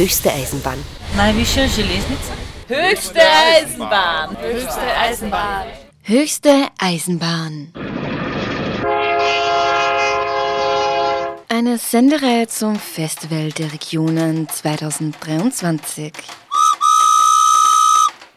höchste 0.00 0.32
Eisenbahn. 0.32 0.78
Najvyššia 1.16 1.66
železnica? 1.68 2.32
Höchste 2.68 3.20
Eisenbahn! 3.20 4.36
Höchste 4.40 4.96
Eisenbahn! 4.96 5.66
Höchste 6.02 6.68
Eisenbahn. 6.78 7.72
Eine 11.48 11.76
Sendereihe 11.76 12.46
zum 12.46 12.76
Festival 12.76 13.50
der 13.52 13.74
Regionen 13.74 14.48
2023. 14.48 16.14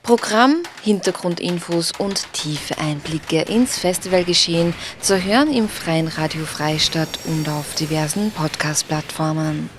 Programm, 0.02 0.64
Hintergrundinfos 0.82 1.94
und 1.98 2.28
tiefe 2.34 2.78
Einblicke 2.78 3.44
ins 3.44 3.80
Festivalgeschehen 3.80 4.74
zu 5.00 5.24
hören 5.24 5.54
im 5.54 5.70
Freien 5.70 6.10
Radio 6.10 6.44
Freistadt 6.44 7.20
und 7.24 7.48
auf 7.48 7.74
diversen 7.76 8.32
Podcast-Plattformen. 8.32 9.70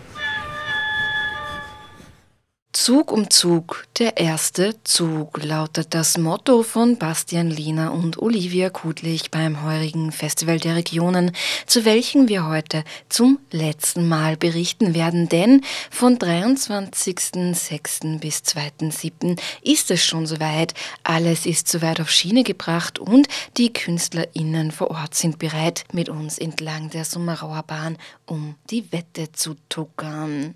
Zug 2.85 3.13
um 3.13 3.31
Zug, 3.31 3.87
der 3.99 4.19
erste 4.19 4.77
Zug, 4.85 5.43
lautet 5.43 5.95
das 5.95 6.19
Motto 6.19 6.63
von 6.63 6.99
Bastian 6.99 7.49
Lehner 7.49 7.95
und 7.95 8.19
Olivia 8.19 8.69
Kudlich 8.69 9.31
beim 9.31 9.63
heurigen 9.63 10.13
Festival 10.13 10.61
der 10.61 10.77
Regionen, 10.77 11.33
zu 11.65 11.87
welchem 11.87 12.29
wir 12.29 12.47
heute 12.47 12.85
zum 13.09 13.39
letzten 13.51 14.07
Mal 14.07 14.37
berichten 14.37 14.93
werden, 14.93 15.31
denn 15.31 15.63
von 15.91 16.19
23.06. 16.19 18.19
bis 18.19 18.41
2.07. 18.41 19.41
ist 19.63 19.91
es 19.91 20.05
schon 20.05 20.27
soweit, 20.27 20.75
alles 21.05 21.47
ist 21.47 21.69
soweit 21.69 22.03
auf 22.03 22.11
Schiene 22.11 22.43
gebracht 22.43 22.99
und 22.99 23.29
die 23.57 23.73
KünstlerInnen 23.73 24.73
vor 24.73 24.91
Ort 24.91 25.15
sind 25.15 25.39
bereit, 25.39 25.85
mit 25.95 26.11
uns 26.11 26.37
entlang 26.37 26.91
der 26.91 27.07
Summerauer 27.07 27.63
Bahn 27.63 27.97
um 28.27 28.57
die 28.69 28.93
Wette 28.93 29.33
zu 29.33 29.57
tuckern. 29.71 30.55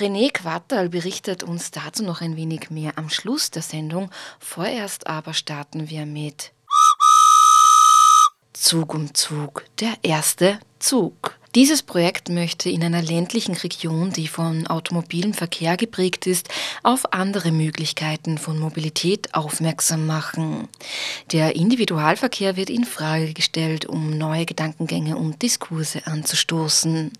René 0.00 0.30
Quattal 0.30 0.88
berichtet 0.88 1.42
uns 1.42 1.72
dazu 1.72 2.04
noch 2.04 2.20
ein 2.20 2.36
wenig 2.36 2.70
mehr 2.70 2.92
am 2.96 3.10
Schluss 3.10 3.50
der 3.50 3.62
Sendung. 3.62 4.10
Vorerst 4.38 5.08
aber 5.08 5.34
starten 5.34 5.90
wir 5.90 6.06
mit 6.06 6.52
Zug 8.52 8.94
um 8.94 9.12
Zug, 9.14 9.64
der 9.80 9.94
erste 10.02 10.60
Zug. 10.78 11.36
Dieses 11.58 11.82
Projekt 11.82 12.28
möchte 12.28 12.70
in 12.70 12.84
einer 12.84 13.02
ländlichen 13.02 13.56
Region, 13.56 14.12
die 14.12 14.28
von 14.28 14.68
automobilem 14.68 15.34
Verkehr 15.34 15.76
geprägt 15.76 16.28
ist, 16.28 16.48
auf 16.84 17.12
andere 17.12 17.50
Möglichkeiten 17.50 18.38
von 18.38 18.60
Mobilität 18.60 19.34
aufmerksam 19.34 20.06
machen. 20.06 20.68
Der 21.32 21.56
Individualverkehr 21.56 22.56
wird 22.56 22.70
in 22.70 22.84
Frage 22.84 23.32
gestellt, 23.32 23.86
um 23.86 24.16
neue 24.16 24.46
Gedankengänge 24.46 25.16
und 25.16 25.42
Diskurse 25.42 26.06
anzustoßen. 26.06 27.10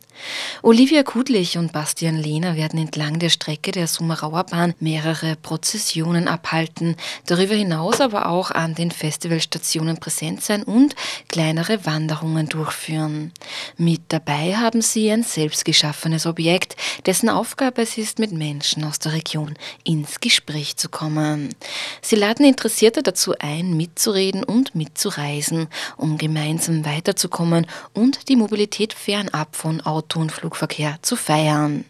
Olivia 0.62 1.02
Kudlich 1.02 1.58
und 1.58 1.72
Bastian 1.72 2.16
Lehner 2.16 2.56
werden 2.56 2.78
entlang 2.78 3.18
der 3.18 3.28
Strecke 3.28 3.70
der 3.70 3.86
Summerauer 3.86 4.44
Bahn 4.44 4.74
mehrere 4.80 5.36
Prozessionen 5.36 6.28
abhalten, 6.28 6.96
darüber 7.26 7.54
hinaus 7.54 8.00
aber 8.00 8.28
auch 8.28 8.50
an 8.50 8.74
den 8.74 8.90
Festivalstationen 8.90 9.98
präsent 9.98 10.42
sein 10.42 10.62
und 10.62 10.94
kleinere 11.28 11.86
Wanderungen 11.86 12.48
durchführen. 12.48 13.32
Mit 13.76 14.12
dabei 14.28 14.56
haben 14.56 14.82
sie 14.82 15.10
ein 15.10 15.22
selbstgeschaffenes 15.22 16.26
Objekt, 16.26 16.76
dessen 17.06 17.30
Aufgabe 17.30 17.80
es 17.80 17.96
ist, 17.96 18.18
mit 18.18 18.30
Menschen 18.30 18.84
aus 18.84 18.98
der 18.98 19.14
Region 19.14 19.54
ins 19.84 20.20
Gespräch 20.20 20.76
zu 20.76 20.90
kommen. 20.90 21.54
Sie 22.02 22.16
laden 22.16 22.44
Interessierte 22.44 23.02
dazu 23.02 23.34
ein, 23.38 23.74
mitzureden 23.74 24.44
und 24.44 24.74
mitzureisen, 24.74 25.68
um 25.96 26.18
gemeinsam 26.18 26.84
weiterzukommen 26.84 27.66
und 27.94 28.28
die 28.28 28.36
Mobilität 28.36 28.92
fernab 28.92 29.56
von 29.56 29.80
Auto- 29.80 30.20
und 30.20 30.30
Flugverkehr 30.30 30.98
zu 31.00 31.16
feiern. 31.16 31.86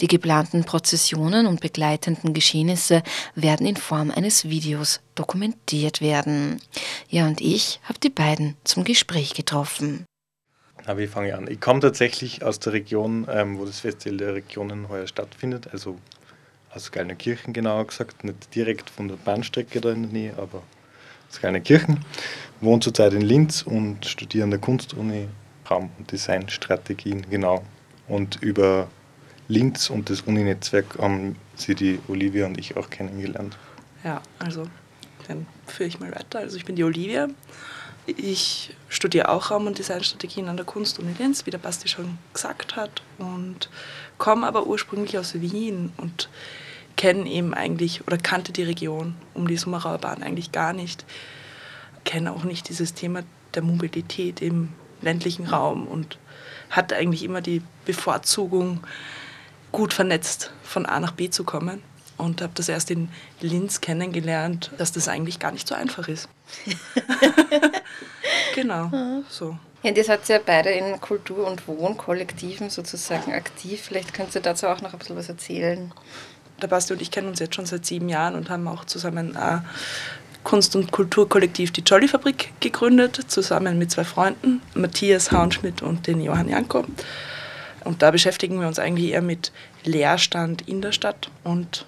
Die 0.00 0.08
geplanten 0.08 0.64
Prozessionen 0.64 1.46
und 1.46 1.60
begleitenden 1.60 2.34
Geschehnisse 2.34 3.04
werden 3.36 3.64
in 3.64 3.76
Form 3.76 4.10
eines 4.10 4.48
Videos 4.48 5.00
dokumentiert 5.14 6.00
werden. 6.00 6.60
Ja, 7.08 7.28
und 7.28 7.40
ich 7.40 7.78
habe 7.84 8.00
die 8.00 8.10
beiden 8.10 8.56
zum 8.64 8.82
Gespräch 8.82 9.34
getroffen. 9.34 10.04
Na, 10.86 10.96
wie 10.96 11.08
fange 11.08 11.28
ich 11.28 11.34
an? 11.34 11.48
Ich 11.50 11.60
komme 11.60 11.80
tatsächlich 11.80 12.44
aus 12.44 12.60
der 12.60 12.72
Region, 12.72 13.26
ähm, 13.28 13.58
wo 13.58 13.64
das 13.64 13.80
Festival 13.80 14.18
der 14.18 14.34
Regionen 14.34 14.88
heuer 14.88 15.08
stattfindet, 15.08 15.68
also 15.72 15.98
aus 16.72 16.92
Gallnerkirchen 16.92 17.52
genauer 17.52 17.88
gesagt, 17.88 18.22
nicht 18.22 18.54
direkt 18.54 18.90
von 18.90 19.08
der 19.08 19.16
Bahnstrecke 19.16 19.80
da 19.80 19.90
in 19.90 20.04
der 20.04 20.12
Nähe, 20.12 20.32
aber 20.36 20.62
aus 21.28 21.40
Gallnerkirchen. 21.40 22.04
Wohne 22.60 22.80
zurzeit 22.80 23.14
in 23.14 23.22
Linz 23.22 23.62
und 23.62 24.06
studiere 24.06 24.44
an 24.44 24.50
der 24.50 24.60
Kunstuni 24.60 25.26
Raum- 25.68 25.90
und 25.98 26.12
Designstrategien, 26.12 27.28
genau. 27.28 27.64
Und 28.06 28.40
über 28.40 28.86
Linz 29.48 29.90
und 29.90 30.08
das 30.08 30.20
Uni-Netzwerk 30.20 30.98
haben 31.00 31.34
sie 31.56 31.74
die 31.74 31.98
Olivia 32.06 32.46
und 32.46 32.58
ich 32.58 32.76
auch 32.76 32.90
kennengelernt. 32.90 33.58
Ja, 34.04 34.22
also 34.38 34.68
dann 35.26 35.48
führe 35.66 35.88
ich 35.88 35.98
mal 35.98 36.14
weiter. 36.14 36.38
Also 36.38 36.56
ich 36.56 36.64
bin 36.64 36.76
die 36.76 36.84
Olivia, 36.84 37.26
ich 38.06 38.74
studiere 38.88 39.28
auch 39.28 39.50
Raum- 39.50 39.66
und 39.66 39.78
Designstrategien 39.78 40.48
an 40.48 40.56
der 40.56 40.66
Kunstuni 40.66 41.14
Linz, 41.18 41.46
wie 41.46 41.50
der 41.50 41.58
Basti 41.58 41.88
schon 41.88 42.18
gesagt 42.32 42.76
hat, 42.76 43.02
und 43.18 43.68
komme 44.18 44.46
aber 44.46 44.66
ursprünglich 44.66 45.18
aus 45.18 45.34
Wien 45.34 45.92
und 45.96 46.28
kenne 46.96 47.28
eben 47.28 47.52
eigentlich 47.52 48.06
oder 48.06 48.16
kannte 48.16 48.52
die 48.52 48.62
Region 48.62 49.14
um 49.34 49.48
die 49.48 49.56
Summerauer 49.56 49.98
Bahn 49.98 50.22
eigentlich 50.22 50.52
gar 50.52 50.72
nicht. 50.72 51.04
Kenne 52.04 52.32
auch 52.32 52.44
nicht 52.44 52.68
dieses 52.68 52.94
Thema 52.94 53.22
der 53.54 53.62
Mobilität 53.62 54.40
im 54.40 54.70
ländlichen 55.02 55.46
Raum 55.46 55.86
und 55.86 56.18
hatte 56.70 56.96
eigentlich 56.96 57.22
immer 57.22 57.40
die 57.40 57.62
Bevorzugung, 57.84 58.80
gut 59.72 59.92
vernetzt 59.92 60.52
von 60.62 60.86
A 60.86 61.00
nach 61.00 61.12
B 61.12 61.28
zu 61.28 61.44
kommen 61.44 61.82
und 62.16 62.40
habe 62.40 62.52
das 62.54 62.68
erst 62.68 62.90
in 62.90 63.08
Linz 63.40 63.80
kennengelernt, 63.80 64.70
dass 64.78 64.92
das 64.92 65.08
eigentlich 65.08 65.38
gar 65.38 65.52
nicht 65.52 65.68
so 65.68 65.74
einfach 65.74 66.08
ist. 66.08 66.28
genau, 68.62 69.22
so. 69.28 69.56
Ja, 69.82 69.92
ihr 69.92 70.04
seid 70.04 70.28
ja 70.28 70.40
beide 70.44 70.70
in 70.70 71.00
Kultur- 71.00 71.46
und 71.46 71.68
Wohnkollektiven 71.68 72.70
sozusagen 72.70 73.32
aktiv. 73.32 73.80
Vielleicht 73.82 74.12
könnt 74.14 74.34
ihr 74.34 74.40
dazu 74.40 74.66
auch 74.66 74.80
noch 74.80 74.92
ein 74.92 74.98
bisschen 74.98 75.16
was 75.16 75.28
erzählen. 75.28 75.92
Der 76.60 76.66
Basti 76.66 76.92
und 76.92 77.02
ich 77.02 77.10
kennen 77.10 77.28
uns 77.28 77.38
jetzt 77.38 77.54
schon 77.54 77.66
seit 77.66 77.86
sieben 77.86 78.08
Jahren 78.08 78.34
und 78.34 78.50
haben 78.50 78.66
auch 78.66 78.84
zusammen 78.84 79.36
ein 79.36 79.64
Kunst- 80.42 80.74
und 80.74 80.90
Kulturkollektiv 80.90 81.70
die 81.72 81.82
Jolly 81.82 82.08
Fabrik 82.08 82.52
gegründet, 82.60 83.20
zusammen 83.28 83.78
mit 83.78 83.90
zwei 83.90 84.04
Freunden, 84.04 84.62
Matthias 84.74 85.30
Hauenschmidt 85.30 85.82
und 85.82 86.06
den 86.06 86.20
Johann 86.20 86.48
Janko. 86.48 86.84
Und 87.84 88.02
da 88.02 88.10
beschäftigen 88.10 88.60
wir 88.60 88.66
uns 88.66 88.78
eigentlich 88.78 89.12
eher 89.12 89.22
mit 89.22 89.52
Leerstand 89.84 90.66
in 90.66 90.82
der 90.82 90.92
Stadt 90.92 91.30
und 91.44 91.86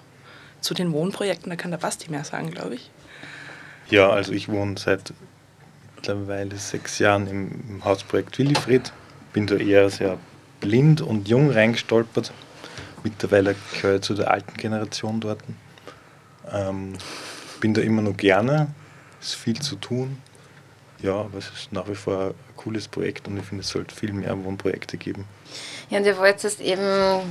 zu 0.61 0.73
den 0.73 0.91
Wohnprojekten, 0.93 1.49
da 1.49 1.55
kann 1.55 1.71
der 1.71 1.77
Basti 1.77 2.11
mehr 2.11 2.23
sagen, 2.23 2.51
glaube 2.51 2.75
ich. 2.75 2.91
Ja, 3.89 4.09
also 4.09 4.31
ich 4.31 4.49
wohne 4.49 4.77
seit 4.77 5.13
mittlerweile 5.99 6.55
sechs 6.55 6.99
Jahren 6.99 7.27
im 7.27 7.83
Hausprojekt 7.83 8.37
Willifried. 8.37 8.93
Bin 9.33 9.47
da 9.47 9.55
eher 9.55 9.89
sehr 9.89 10.17
blind 10.61 11.01
und 11.01 11.27
jung 11.27 11.51
reingestolpert. 11.51 12.31
Mittlerweile 13.03 13.55
gehöre 13.73 13.95
ich 13.95 14.01
zu 14.01 14.13
der 14.13 14.31
alten 14.31 14.55
Generation 14.55 15.19
dort. 15.19 15.39
Ähm, 16.51 16.93
bin 17.59 17.73
da 17.73 17.81
immer 17.81 18.01
noch 18.01 18.15
gerne. 18.15 18.67
Es 19.19 19.29
ist 19.29 19.35
viel 19.35 19.59
zu 19.59 19.75
tun. 19.75 20.17
Ja, 21.01 21.15
aber 21.15 21.37
es 21.37 21.49
ist 21.49 21.71
nach 21.71 21.87
wie 21.87 21.95
vor 21.95 22.27
ein 22.27 22.55
cooles 22.57 22.87
Projekt 22.87 23.27
und 23.27 23.37
ich 23.37 23.45
finde, 23.45 23.63
es 23.63 23.69
sollte 23.69 23.95
viel 23.95 24.11
mehr 24.11 24.41
Wohnprojekte 24.43 24.97
geben. 24.97 25.25
Ja, 25.89 25.99
und 25.99 26.05
ihr 26.05 26.17
wollt 26.17 26.43
jetzt 26.43 26.59
eben, 26.59 26.81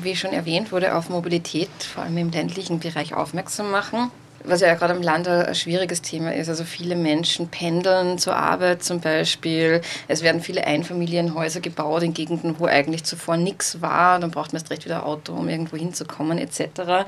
wie 0.03 0.17
schon 0.17 0.33
erwähnt 0.33 0.73
wurde, 0.73 0.95
auf 0.95 1.11
Mobilität, 1.11 1.71
vor 1.83 2.03
allem 2.03 2.17
im 2.17 2.31
ländlichen 2.31 2.81
Bereich, 2.81 3.15
aufmerksam 3.15 3.71
machen. 3.71 4.11
Was 4.45 4.61
ja 4.61 4.75
gerade 4.75 4.95
im 4.95 5.03
Land 5.03 5.27
ein 5.27 5.55
schwieriges 5.55 6.01
Thema 6.01 6.35
ist. 6.35 6.49
Also 6.49 6.65
viele 6.65 6.95
Menschen 6.97 7.49
pendeln 7.49 8.19
zur 8.19 8.37
Arbeit 8.37 8.85
zum 8.85 9.01
Beispiel. 9.01 9.81
Es 10.07 10.23
werden 10.23 10.41
viele 10.41 10.65
Einfamilienhäuser 10.65 11.61
gebaut 11.61 12.03
in 12.03 12.15
Gegenden, 12.15 12.59
wo 12.59 12.67
eigentlich 12.67 13.05
zuvor 13.05 13.37
nichts 13.37 13.83
war. 13.83 14.21
Dann 14.21 14.31
braucht 14.31 14.53
man 14.53 14.61
erst 14.61 14.71
recht 14.71 14.85
wieder 14.85 15.05
Auto, 15.05 15.35
um 15.35 15.49
irgendwo 15.49 15.77
hinzukommen 15.77 16.39
etc. 16.39 17.07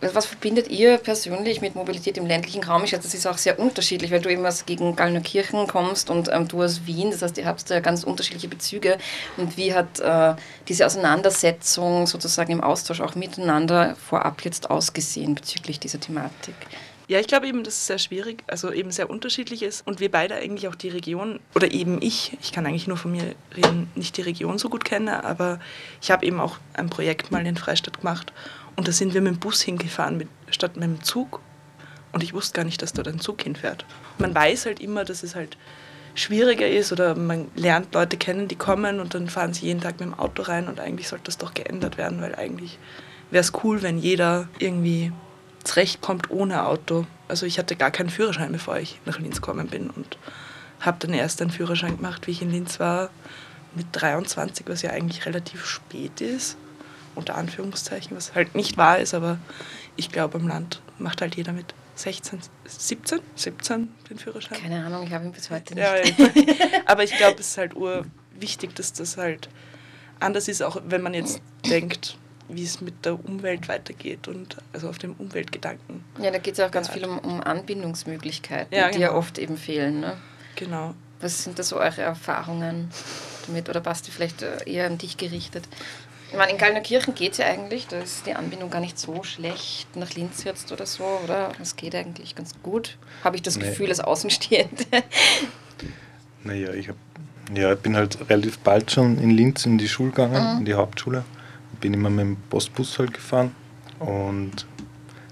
Also 0.00 0.14
was 0.14 0.26
verbindet 0.26 0.70
ihr 0.70 0.98
persönlich 0.98 1.60
mit 1.60 1.76
Mobilität 1.76 2.18
im 2.18 2.26
ländlichen 2.26 2.64
Raum? 2.64 2.84
Ich 2.84 2.90
schätze, 2.90 3.04
das 3.04 3.14
ist 3.14 3.26
auch 3.26 3.38
sehr 3.38 3.58
unterschiedlich, 3.58 4.10
weil 4.10 4.20
du 4.20 4.30
eben 4.30 4.44
aus 4.44 4.66
gegen 4.66 4.96
Gallnerkirchen 4.96 5.68
kommst 5.68 6.10
und 6.10 6.30
ähm, 6.32 6.48
du 6.48 6.62
aus 6.62 6.84
Wien. 6.86 7.10
Das 7.10 7.22
heißt, 7.22 7.38
ihr 7.38 7.46
habt 7.46 7.70
da 7.70 7.80
ganz 7.80 8.02
unterschiedliche 8.02 8.48
Bezüge. 8.48 8.98
Und 9.36 9.56
wie 9.56 9.72
hat 9.72 10.00
äh, 10.00 10.34
diese 10.68 10.84
Auseinandersetzung 10.84 12.06
sozusagen 12.06 12.52
im 12.52 12.60
Austausch 12.60 13.00
auch 13.00 13.14
miteinander 13.14 13.94
vorab 13.96 14.42
jetzt 14.44 14.70
ausgesehen 14.70 15.34
bezüglich 15.34 15.78
dieser 15.78 16.00
Thematik? 16.00 16.54
Ja, 17.08 17.18
ich 17.18 17.26
glaube 17.26 17.46
eben, 17.46 17.64
dass 17.64 17.74
es 17.74 17.86
sehr 17.86 17.98
schwierig, 17.98 18.44
also 18.46 18.72
eben 18.72 18.90
sehr 18.90 19.10
unterschiedlich 19.10 19.62
ist 19.62 19.86
und 19.86 20.00
wir 20.00 20.10
beide 20.10 20.36
eigentlich 20.36 20.68
auch 20.68 20.74
die 20.74 20.88
Region, 20.88 21.40
oder 21.54 21.72
eben 21.72 22.00
ich, 22.00 22.36
ich 22.40 22.52
kann 22.52 22.64
eigentlich 22.64 22.86
nur 22.86 22.96
von 22.96 23.12
mir 23.12 23.34
reden, 23.56 23.90
nicht 23.94 24.16
die 24.16 24.22
Region 24.22 24.58
so 24.58 24.68
gut 24.68 24.84
kenne, 24.84 25.24
aber 25.24 25.60
ich 26.00 26.10
habe 26.10 26.24
eben 26.24 26.40
auch 26.40 26.58
ein 26.74 26.90
Projekt 26.90 27.30
mal 27.30 27.44
in 27.46 27.56
Freistadt 27.56 27.98
gemacht 27.98 28.32
und 28.76 28.88
da 28.88 28.92
sind 28.92 29.14
wir 29.14 29.20
mit 29.20 29.34
dem 29.34 29.40
Bus 29.40 29.60
hingefahren, 29.60 30.16
mit, 30.16 30.28
statt 30.50 30.76
mit 30.76 30.84
dem 30.84 31.02
Zug 31.02 31.40
und 32.12 32.22
ich 32.22 32.34
wusste 32.34 32.54
gar 32.54 32.64
nicht, 32.64 32.80
dass 32.82 32.92
dort 32.92 33.08
ein 33.08 33.20
Zug 33.20 33.42
hinfährt. 33.42 33.84
Man 34.18 34.34
weiß 34.34 34.66
halt 34.66 34.80
immer, 34.80 35.04
dass 35.04 35.22
es 35.22 35.34
halt 35.34 35.56
schwieriger 36.14 36.68
ist 36.68 36.92
oder 36.92 37.14
man 37.14 37.50
lernt 37.56 37.94
Leute 37.94 38.16
kennen, 38.16 38.46
die 38.46 38.56
kommen 38.56 39.00
und 39.00 39.14
dann 39.14 39.28
fahren 39.28 39.54
sie 39.54 39.66
jeden 39.66 39.80
Tag 39.80 39.98
mit 39.98 40.08
dem 40.08 40.14
Auto 40.14 40.42
rein 40.42 40.68
und 40.68 40.78
eigentlich 40.78 41.08
sollte 41.08 41.24
das 41.24 41.38
doch 41.38 41.54
geändert 41.54 41.96
werden, 41.96 42.20
weil 42.20 42.34
eigentlich 42.34 42.78
wäre 43.30 43.40
es 43.40 43.52
cool, 43.64 43.82
wenn 43.82 43.98
jeder 43.98 44.48
irgendwie 44.58 45.10
zurechtkommt 45.64 46.30
ohne 46.30 46.66
Auto. 46.66 47.06
Also 47.28 47.46
ich 47.46 47.58
hatte 47.58 47.76
gar 47.76 47.90
keinen 47.90 48.10
Führerschein, 48.10 48.52
bevor 48.52 48.78
ich 48.78 49.00
nach 49.04 49.18
Linz 49.18 49.36
gekommen 49.36 49.68
bin 49.68 49.90
und 49.90 50.18
habe 50.80 50.98
dann 51.00 51.14
erst 51.14 51.40
einen 51.40 51.50
Führerschein 51.50 51.96
gemacht, 51.96 52.26
wie 52.26 52.32
ich 52.32 52.42
in 52.42 52.50
Linz 52.50 52.80
war, 52.80 53.10
mit 53.74 53.86
23, 53.92 54.66
was 54.68 54.82
ja 54.82 54.90
eigentlich 54.90 55.24
relativ 55.26 55.64
spät 55.64 56.20
ist, 56.20 56.56
unter 57.14 57.36
Anführungszeichen, 57.36 58.16
was 58.16 58.34
halt 58.34 58.54
nicht 58.54 58.76
wahr 58.76 58.98
ist, 58.98 59.14
aber 59.14 59.38
ich 59.96 60.10
glaube, 60.10 60.38
im 60.38 60.48
Land 60.48 60.82
macht 60.98 61.20
halt 61.20 61.36
jeder 61.36 61.52
mit 61.52 61.74
16, 61.94 62.40
17, 62.66 63.20
17 63.34 63.88
den 64.10 64.18
Führerschein. 64.18 64.60
Keine 64.60 64.84
Ahnung, 64.84 65.06
ich 65.06 65.12
habe 65.12 65.24
ihn 65.24 65.32
bis 65.32 65.50
heute 65.50 65.74
nicht. 65.74 65.84
Ja, 65.84 66.26
aber 66.86 67.04
ich 67.04 67.16
glaube, 67.16 67.38
es 67.38 67.48
ist 67.48 67.58
halt 67.58 67.74
urwichtig, 67.74 68.74
dass 68.74 68.92
das 68.92 69.16
halt 69.16 69.48
anders 70.20 70.48
ist, 70.48 70.62
auch 70.62 70.80
wenn 70.86 71.02
man 71.02 71.14
jetzt 71.14 71.40
denkt, 71.68 72.16
wie 72.48 72.64
es 72.64 72.80
mit 72.80 73.04
der 73.04 73.22
Umwelt 73.24 73.68
weitergeht 73.68 74.28
und 74.28 74.56
also 74.72 74.88
auf 74.88 74.98
dem 74.98 75.14
Umweltgedanken. 75.18 76.04
Ja, 76.20 76.30
da 76.30 76.38
geht 76.38 76.54
es 76.54 76.60
auch 76.60 76.70
ganz 76.70 76.88
viel 76.88 77.04
um, 77.04 77.18
um 77.18 77.40
Anbindungsmöglichkeiten, 77.40 78.76
Ja, 78.76 78.90
die 78.90 78.98
ja 78.98 79.08
genau. 79.08 79.18
oft 79.18 79.38
eben 79.38 79.56
fehlen. 79.56 80.00
Ne? 80.00 80.16
Genau. 80.56 80.94
Was 81.20 81.44
sind 81.44 81.58
da 81.58 81.62
so 81.62 81.76
eure 81.78 82.02
Erfahrungen 82.02 82.90
damit? 83.46 83.68
Oder 83.68 83.80
Basti, 83.80 84.10
vielleicht 84.10 84.42
äh, 84.42 84.58
eher 84.66 84.86
an 84.86 84.98
dich 84.98 85.16
gerichtet? 85.16 85.68
Ich 86.30 86.36
meine, 86.38 86.50
in 86.52 86.58
Gallnerkirchen 86.58 87.14
geht 87.14 87.32
es 87.32 87.38
ja 87.38 87.46
eigentlich, 87.46 87.86
da 87.88 87.98
ist 88.00 88.26
die 88.26 88.32
Anbindung 88.34 88.70
gar 88.70 88.80
nicht 88.80 88.98
so 88.98 89.22
schlecht 89.22 89.94
nach 89.96 90.14
Linz 90.14 90.44
jetzt 90.44 90.72
oder 90.72 90.86
so, 90.86 91.04
oder? 91.24 91.52
Es 91.60 91.76
geht 91.76 91.94
eigentlich 91.94 92.34
ganz 92.34 92.54
gut, 92.62 92.96
habe 93.22 93.36
ich 93.36 93.42
das 93.42 93.56
Nee. 93.58 93.64
Gefühl 93.66 93.90
als 93.90 94.00
Außenstehende. 94.00 94.84
Naja, 96.44 96.72
ich 96.72 96.88
hab, 96.88 96.96
ja, 97.54 97.72
ich 97.74 97.78
bin 97.78 97.96
halt 97.96 98.18
relativ 98.30 98.58
bald 98.60 98.90
schon 98.90 99.18
in 99.18 99.30
Linz 99.30 99.66
in 99.66 99.78
die 99.78 99.88
Schule 99.88 100.10
gegangen, 100.10 100.58
in 100.60 100.64
die 100.64 100.74
Hauptschule. 100.74 101.24
Bin 101.82 101.92
immer 101.92 102.08
mit 102.08 102.20
dem 102.20 102.36
Postbus 102.48 102.98
halt 102.98 103.12
gefahren 103.12 103.54
und 103.98 104.66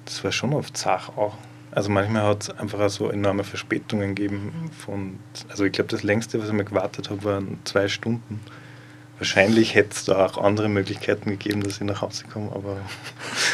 das 0.04 0.22
war 0.22 0.32
schon 0.32 0.52
oft 0.52 0.76
Sache 0.76 1.16
auch. 1.16 1.38
Also 1.72 1.88
manchmal 1.90 2.24
hat 2.24 2.42
es 2.42 2.50
einfach 2.50 2.80
auch 2.80 2.88
so 2.88 3.10
enorme 3.10 3.44
Verspätungen 3.44 4.14
gegeben. 4.14 4.70
Von, 4.76 5.20
also 5.48 5.64
ich 5.64 5.72
glaube, 5.72 5.88
das 5.88 6.02
längste, 6.02 6.40
was 6.40 6.48
ich 6.48 6.52
mal 6.52 6.64
gewartet 6.64 7.08
habe, 7.10 7.24
waren 7.24 7.60
zwei 7.64 7.88
Stunden. 7.88 8.40
Wahrscheinlich 9.18 9.74
hätte 9.74 9.90
es 9.92 10.04
da 10.04 10.26
auch 10.26 10.38
andere 10.38 10.68
Möglichkeiten 10.68 11.30
gegeben, 11.30 11.62
dass 11.62 11.74
ich 11.74 11.82
nach 11.82 12.02
Hause 12.02 12.24
komme, 12.32 12.50
aber 12.52 12.78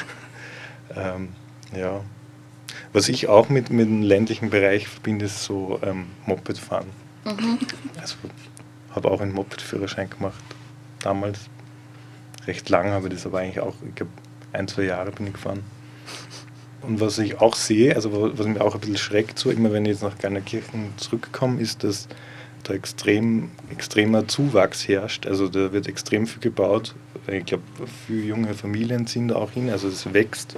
ähm, 0.97 1.31
ja. 1.77 2.01
Was 2.93 3.09
ich 3.09 3.29
auch 3.29 3.49
mit, 3.51 3.69
mit 3.71 3.87
dem 3.87 4.03
ländlichen 4.03 4.49
Bereich 4.49 4.89
verbinde, 4.89 5.27
ist 5.27 5.45
so 5.45 5.79
ähm, 5.83 6.07
Mopedfahren. 6.25 6.89
Also 8.01 8.17
habe 8.95 9.11
auch 9.11 9.21
einen 9.21 9.33
Moped-Führerschein 9.33 10.09
gemacht. 10.09 10.43
Damals 11.01 11.51
recht 12.47 12.69
lang 12.69 12.91
habe 12.91 13.09
ich 13.09 13.15
das 13.15 13.27
aber 13.27 13.41
eigentlich 13.41 13.61
auch, 13.61 13.75
ich 13.87 13.95
glaube, 13.95 14.13
ein, 14.53 14.69
zwei 14.69 14.85
Jahre 14.85 15.11
bin 15.13 15.27
ich 15.29 15.33
gefahren. 15.35 15.63
Und 16.83 17.01
was 17.01 17.19
ich 17.19 17.41
auch 17.41 17.57
sehe, 17.57 17.95
also 17.97 18.13
wa- 18.13 18.31
was 18.35 18.47
mich 18.47 18.61
auch 18.61 18.75
ein 18.75 18.81
bisschen 18.81 18.97
schreckt, 18.99 19.39
so 19.39 19.51
immer 19.51 19.73
wenn 19.73 19.85
ich 19.85 19.93
jetzt 19.93 20.03
nach 20.03 20.19
Gallnerkirchen 20.19 20.93
zurückkomme, 20.97 21.61
ist, 21.61 21.83
dass 21.85 22.07
da 22.63 22.75
extrem, 22.75 23.51
extremer 23.71 24.29
Zuwachs 24.29 24.87
herrscht. 24.87 25.27
Also 25.27 25.49
da 25.49 25.73
wird 25.73 25.89
extrem 25.89 26.27
viel 26.27 26.41
gebaut. 26.41 26.95
Ich 27.27 27.45
glaube, 27.47 27.65
viele 28.07 28.23
junge 28.23 28.55
Familien 28.55 29.07
ziehen 29.07 29.29
da 29.29 29.37
auch 29.37 29.51
hin, 29.53 29.71
also 29.71 29.89
es 29.89 30.13
wächst. 30.13 30.57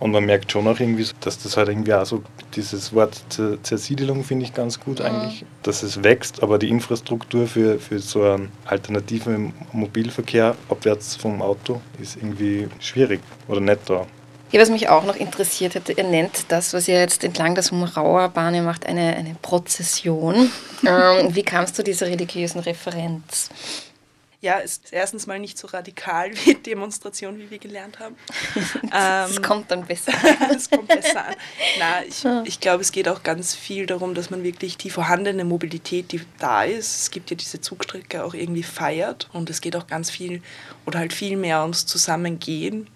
Und 0.00 0.12
man 0.12 0.24
merkt 0.24 0.52
schon 0.52 0.66
auch 0.68 0.78
irgendwie, 0.78 1.06
dass 1.20 1.38
das 1.42 1.56
halt 1.56 1.68
irgendwie 1.68 1.92
auch 1.92 2.06
so, 2.06 2.22
dieses 2.54 2.92
Wort 2.92 3.20
Zer- 3.30 3.60
Zersiedelung 3.62 4.22
finde 4.22 4.44
ich 4.44 4.54
ganz 4.54 4.78
gut 4.78 5.00
eigentlich, 5.00 5.44
dass 5.64 5.82
es 5.82 6.04
wächst, 6.04 6.40
aber 6.42 6.58
die 6.58 6.68
Infrastruktur 6.68 7.48
für, 7.48 7.80
für 7.80 7.98
so 7.98 8.22
einen 8.22 8.52
alternativen 8.64 9.52
Mobilverkehr 9.72 10.54
abwärts 10.68 11.16
vom 11.16 11.42
Auto 11.42 11.80
ist 12.00 12.16
irgendwie 12.16 12.68
schwierig 12.78 13.20
oder 13.48 13.60
nicht 13.60 13.80
da. 13.90 14.06
Ja, 14.50 14.60
was 14.62 14.70
mich 14.70 14.88
auch 14.88 15.04
noch 15.04 15.16
interessiert 15.16 15.74
hätte, 15.74 15.92
ihr 15.92 16.04
nennt 16.04 16.44
das, 16.48 16.72
was 16.72 16.88
ihr 16.88 16.98
jetzt 16.98 17.22
entlang 17.22 17.54
der 17.54 17.62
Sumrauer 17.62 18.28
Bahn 18.28 18.54
ihr 18.54 18.62
macht, 18.62 18.86
eine, 18.86 19.14
eine 19.16 19.36
Prozession. 19.42 20.50
ähm, 20.86 21.34
wie 21.34 21.42
kam 21.42 21.64
es 21.64 21.74
zu 21.74 21.82
dieser 21.82 22.06
religiösen 22.06 22.60
Referenz? 22.60 23.50
Ja, 24.40 24.58
ist 24.58 24.92
erstens 24.92 25.26
mal 25.26 25.40
nicht 25.40 25.58
so 25.58 25.66
radikal 25.66 26.30
wie 26.44 26.54
Demonstration, 26.54 27.38
wie 27.38 27.50
wir 27.50 27.58
gelernt 27.58 27.98
haben. 27.98 28.16
Ähm, 28.90 29.42
kommt 29.42 29.70
dann 29.70 29.84
besser. 29.86 30.12
das 30.48 30.70
kommt 30.70 30.88
besser 30.88 31.26
an. 31.26 31.34
Na, 31.78 32.04
ich, 32.04 32.24
ich 32.44 32.58
glaube, 32.58 32.80
es 32.80 32.90
geht 32.90 33.06
auch 33.08 33.22
ganz 33.22 33.54
viel 33.54 33.84
darum, 33.86 34.14
dass 34.14 34.30
man 34.30 34.42
wirklich 34.42 34.78
die 34.78 34.88
vorhandene 34.88 35.44
Mobilität, 35.44 36.10
die 36.10 36.22
da 36.38 36.64
ist, 36.64 37.02
es 37.02 37.10
gibt 37.10 37.30
ja 37.30 37.36
diese 37.36 37.60
Zugstrecke, 37.60 38.24
auch 38.24 38.32
irgendwie 38.32 38.62
feiert. 38.62 39.28
Und 39.32 39.50
es 39.50 39.60
geht 39.60 39.76
auch 39.76 39.86
ganz 39.86 40.10
viel 40.10 40.42
oder 40.86 41.00
halt 41.00 41.12
viel 41.12 41.36
mehr 41.36 41.62
ums 41.62 41.84
Zusammengehen. 41.84 42.88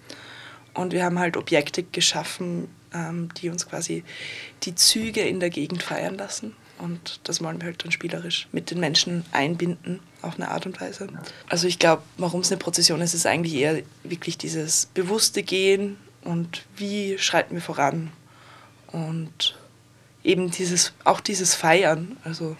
Und 0.72 0.92
wir 0.92 1.04
haben 1.04 1.18
halt 1.18 1.36
Objekte 1.36 1.82
geschaffen, 1.82 2.68
ähm, 2.94 3.28
die 3.36 3.50
uns 3.50 3.68
quasi 3.68 4.02
die 4.62 4.74
Züge 4.74 5.20
in 5.20 5.40
der 5.40 5.50
Gegend 5.50 5.82
feiern 5.82 6.16
lassen. 6.16 6.56
Und 6.82 7.20
das 7.22 7.40
wollen 7.42 7.60
wir 7.60 7.66
halt 7.66 7.84
dann 7.84 7.92
spielerisch 7.92 8.48
mit 8.50 8.72
den 8.72 8.80
Menschen 8.80 9.24
einbinden, 9.30 10.00
auf 10.20 10.34
eine 10.34 10.50
Art 10.50 10.66
und 10.66 10.80
Weise. 10.80 11.06
Also 11.48 11.68
ich 11.68 11.78
glaube, 11.78 12.02
warum 12.16 12.40
es 12.40 12.50
eine 12.50 12.58
Prozession 12.58 13.00
ist, 13.00 13.14
ist 13.14 13.24
eigentlich 13.24 13.54
eher 13.54 13.82
wirklich 14.02 14.36
dieses 14.36 14.86
bewusste 14.86 15.44
Gehen 15.44 15.96
und 16.24 16.64
wie 16.76 17.18
schreiten 17.18 17.54
wir 17.54 17.62
voran. 17.62 18.10
Und 18.88 19.56
eben 20.24 20.50
dieses, 20.50 20.92
auch 21.04 21.20
dieses 21.20 21.54
Feiern. 21.54 22.16
Also 22.24 22.56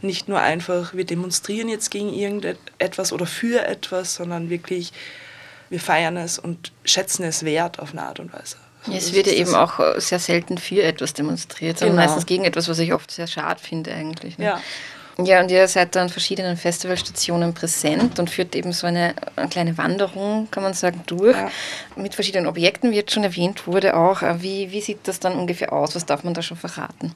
nicht 0.00 0.28
nur 0.28 0.40
einfach, 0.40 0.94
wir 0.94 1.04
demonstrieren 1.04 1.68
jetzt 1.68 1.90
gegen 1.90 2.14
irgendetwas 2.14 3.12
oder 3.12 3.26
für 3.26 3.66
etwas, 3.66 4.14
sondern 4.14 4.48
wirklich, 4.48 4.92
wir 5.68 5.80
feiern 5.80 6.16
es 6.16 6.38
und 6.38 6.72
schätzen 6.84 7.24
es 7.24 7.44
wert 7.44 7.78
auf 7.78 7.92
eine 7.92 8.04
Art 8.04 8.20
und 8.20 8.32
Weise. 8.32 8.56
Also 8.86 8.96
Es 8.96 9.12
wird 9.12 9.26
ja 9.26 9.34
eben 9.34 9.54
auch 9.54 9.78
äh, 9.78 10.00
sehr 10.00 10.18
selten 10.18 10.58
für 10.58 10.82
etwas 10.82 11.12
demonstriert, 11.14 11.78
sondern 11.78 11.96
Genau. 11.96 12.06
meistens 12.06 12.26
gegen 12.26 12.44
etwas, 12.44 12.68
was 12.68 12.78
ich 12.78 12.92
oft 12.94 13.10
sehr 13.10 13.26
schade 13.26 13.60
finde 13.60 13.92
eigentlich. 13.92 14.38
Ne? 14.38 14.44
Ja. 14.46 14.60
Ja, 15.22 15.40
und 15.42 15.50
ihr 15.50 15.68
seid 15.68 15.94
an 15.98 16.08
verschiedenen 16.08 16.56
Festivalstationen 16.56 17.52
präsent 17.52 18.18
und 18.18 18.30
führt 18.30 18.54
eben 18.56 18.72
so 18.72 18.86
eine, 18.86 19.14
eine 19.36 19.48
kleine 19.50 19.76
Wanderung, 19.76 20.48
kann 20.50 20.62
man 20.62 20.72
sagen, 20.72 21.02
durch. 21.06 21.36
Ja. 21.36 21.50
Mit 21.96 22.14
verschiedenen 22.14 22.46
Objekten, 22.46 22.90
wie 22.90 22.96
jetzt 22.96 23.12
schon 23.12 23.24
erwähnt 23.24 23.66
wurde, 23.66 23.96
auch. 23.96 24.22
Äh, 24.22 24.40
Wie, 24.40 24.70
wie 24.70 24.80
sieht 24.80 25.00
das 25.06 25.20
dann 25.20 25.34
ungefähr 25.34 25.74
aus? 25.74 25.94
Was 25.94 26.06
darf 26.06 26.24
man 26.24 26.32
da 26.32 26.40
schon 26.40 26.56
verraten? 26.56 27.14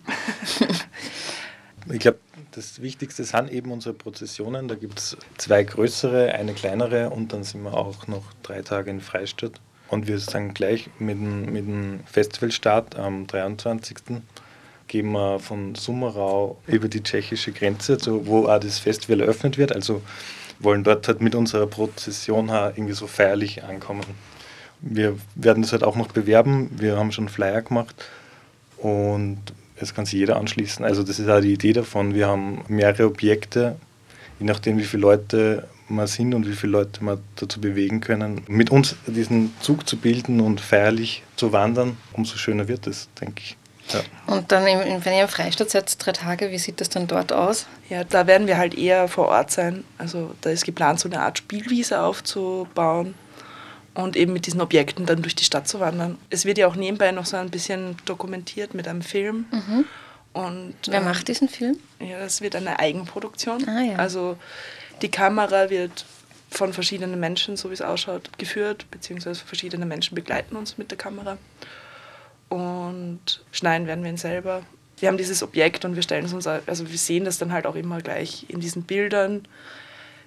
Ich 1.91 1.99
glaube, 2.01 2.19
das 2.53 2.81
Wichtigste 2.83 3.25
sind 3.25 3.51
eben 3.51 3.71
unsere 3.73 3.95
Prozessionen. 3.95 4.69
Da 4.69 4.75
gibt 4.75 4.99
es 4.99 5.17
zwei 5.39 5.63
größere, 5.65 6.33
eine 6.35 6.53
kleinere 6.55 7.11
und 7.11 7.33
dann 7.33 7.45
sind 7.45 7.63
wir 7.63 7.75
auch 7.75 8.07
noch 8.07 8.25
drei 8.43 8.63
Tage 8.63 8.91
in 8.91 9.01
Freistadt. 9.01 9.53
Und 9.95 10.09
wir 10.09 10.19
sind 10.19 10.57
gleich 10.57 10.91
mit 10.99 11.19
dem, 11.19 11.45
mit 11.53 11.69
dem 11.69 12.01
Festivalstart 12.05 12.99
am 12.99 13.29
23. 13.29 13.99
gehen 14.89 15.13
wir 15.13 15.39
von 15.39 15.77
Summerau 15.77 16.59
über 16.67 16.89
die 16.89 17.01
tschechische 17.01 17.53
Grenze, 17.53 17.97
so, 18.01 18.27
wo 18.27 18.49
auch 18.49 18.59
das 18.59 18.81
Festival 18.81 19.21
eröffnet 19.21 19.57
wird. 19.57 19.73
Also 19.73 20.03
wollen 20.59 20.83
dort 20.83 21.07
halt 21.07 21.21
mit 21.21 21.37
unserer 21.37 21.69
Prozession 21.69 22.49
irgendwie 22.49 22.95
so 22.95 23.07
feierlich 23.07 23.63
ankommen. 23.63 24.03
Wir 24.81 25.17
werden 25.37 25.63
das 25.63 25.71
halt 25.71 25.85
auch 25.85 25.95
noch 25.95 26.09
bewerben. 26.09 26.71
Wir 26.77 26.97
haben 26.97 27.13
schon 27.13 27.29
Flyer 27.29 27.63
gemacht 27.63 27.95
und 28.79 29.39
es 29.77 29.95
kann 29.95 30.07
sich 30.07 30.19
jeder 30.19 30.39
anschließen. 30.39 30.85
Also 30.85 31.05
das 31.05 31.21
ist 31.21 31.29
auch 31.29 31.41
die 31.41 31.53
Idee 31.53 31.73
davon. 31.73 32.15
Wir 32.15 32.27
haben 32.27 32.65
mehrere 32.67 33.07
Objekte, 33.07 33.77
je 34.41 34.47
nachdem 34.47 34.77
wie 34.77 34.83
viele 34.83 35.03
Leute 35.03 35.69
wir 35.89 36.07
sind 36.07 36.35
und 36.35 36.49
wie 36.49 36.55
viele 36.55 36.73
Leute 36.73 37.01
wir 37.03 37.19
dazu 37.37 37.61
bewegen 37.61 38.01
können, 38.01 38.43
mit 38.47 38.71
uns 38.71 38.97
diesen 39.07 39.55
Zug 39.61 39.89
zu 39.89 39.97
bilden 39.97 40.41
und 40.41 40.61
feierlich 40.61 41.23
zu 41.37 41.53
wandern, 41.53 41.97
umso 42.13 42.37
schöner 42.37 42.69
wird 42.69 42.87
es, 42.87 43.09
denke 43.21 43.43
ich. 43.43 43.57
Ja. 43.93 44.01
Und 44.27 44.51
dann, 44.51 44.65
wenn 44.65 45.13
ihr 45.13 45.23
im 45.23 45.29
Freistaat 45.29 45.71
seid, 45.71 45.95
drei 46.05 46.13
Tage, 46.13 46.51
wie 46.51 46.59
sieht 46.59 46.81
das 46.81 46.89
dann 46.89 47.07
dort 47.07 47.33
aus? 47.33 47.67
Ja, 47.91 48.03
da 48.05 48.27
werden 48.27 48.47
wir 48.47 48.57
halt 48.57 48.75
eher 48.75 49.09
vor 49.09 49.29
Ort 49.29 49.51
sein. 49.51 49.85
Also 49.99 50.35
da 50.41 50.51
ist 50.51 50.65
geplant, 50.65 51.01
so 51.01 51.09
eine 51.09 51.21
Art 51.21 51.37
Spielwiese 51.37 52.01
aufzubauen 52.01 53.15
und 53.93 54.17
eben 54.17 54.33
mit 54.33 54.47
diesen 54.47 54.63
Objekten 54.63 55.05
dann 55.05 55.21
durch 55.21 55.35
die 55.35 55.45
Stadt 55.45 55.69
zu 55.69 55.81
wandern. 55.81 56.19
Es 56.31 56.47
wird 56.47 56.57
ja 56.57 56.67
auch 56.67 56.77
nebenbei 56.77 57.13
noch 57.13 57.27
so 57.27 57.37
ein 57.37 57.51
bisschen 57.51 57.97
dokumentiert 58.07 58.73
mit 58.75 58.89
einem 58.89 59.03
Film. 59.03 59.45
Und, 60.33 60.75
Wer 60.87 60.99
ähm, 60.99 61.05
macht 61.05 61.29
diesen 61.29 61.49
Film? 61.49 61.79
Ja, 62.01 62.19
das 62.19 62.41
wird 62.41 62.57
eine 62.57 62.79
Eigenproduktion. 62.81 63.69
Ah, 63.69 63.83
ja. 63.83 63.97
Also 63.97 64.37
die 65.03 65.11
Kamera 65.11 65.71
wird 65.71 66.05
von 66.51 66.73
verschiedenen 66.73 67.19
Menschen, 67.19 67.57
so 67.57 67.71
wie 67.71 67.75
es 67.75 67.83
ausschaut, 67.83 68.39
geführt, 68.39 68.87
beziehungsweise 68.91 69.45
verschiedene 69.45 69.87
Menschen 69.87 70.15
begleiten 70.15 70.57
uns 70.57 70.79
mit 70.79 70.91
der 70.91 70.99
Kamera. 70.99 71.37
Und 72.49 73.45
schneiden 73.51 73.87
werden 73.87 74.05
wir 74.05 74.11
ihn 74.11 74.17
selber. 74.17 74.63
Wir 74.99 75.09
haben 75.09 75.19
dieses 75.19 75.43
Objekt 75.43 75.85
und 75.85 75.97
wir 75.97 76.03
stellen 76.03 76.25
es 76.25 76.33
uns, 76.33 76.47
also 76.47 76.89
wir 76.89 76.99
sehen 76.99 77.25
das 77.25 77.39
dann 77.39 77.53
halt 77.53 77.67
auch 77.67 77.75
immer 77.75 78.01
gleich 78.01 78.47
in 78.49 78.61
diesen 78.61 78.85
Bildern, 78.85 79.49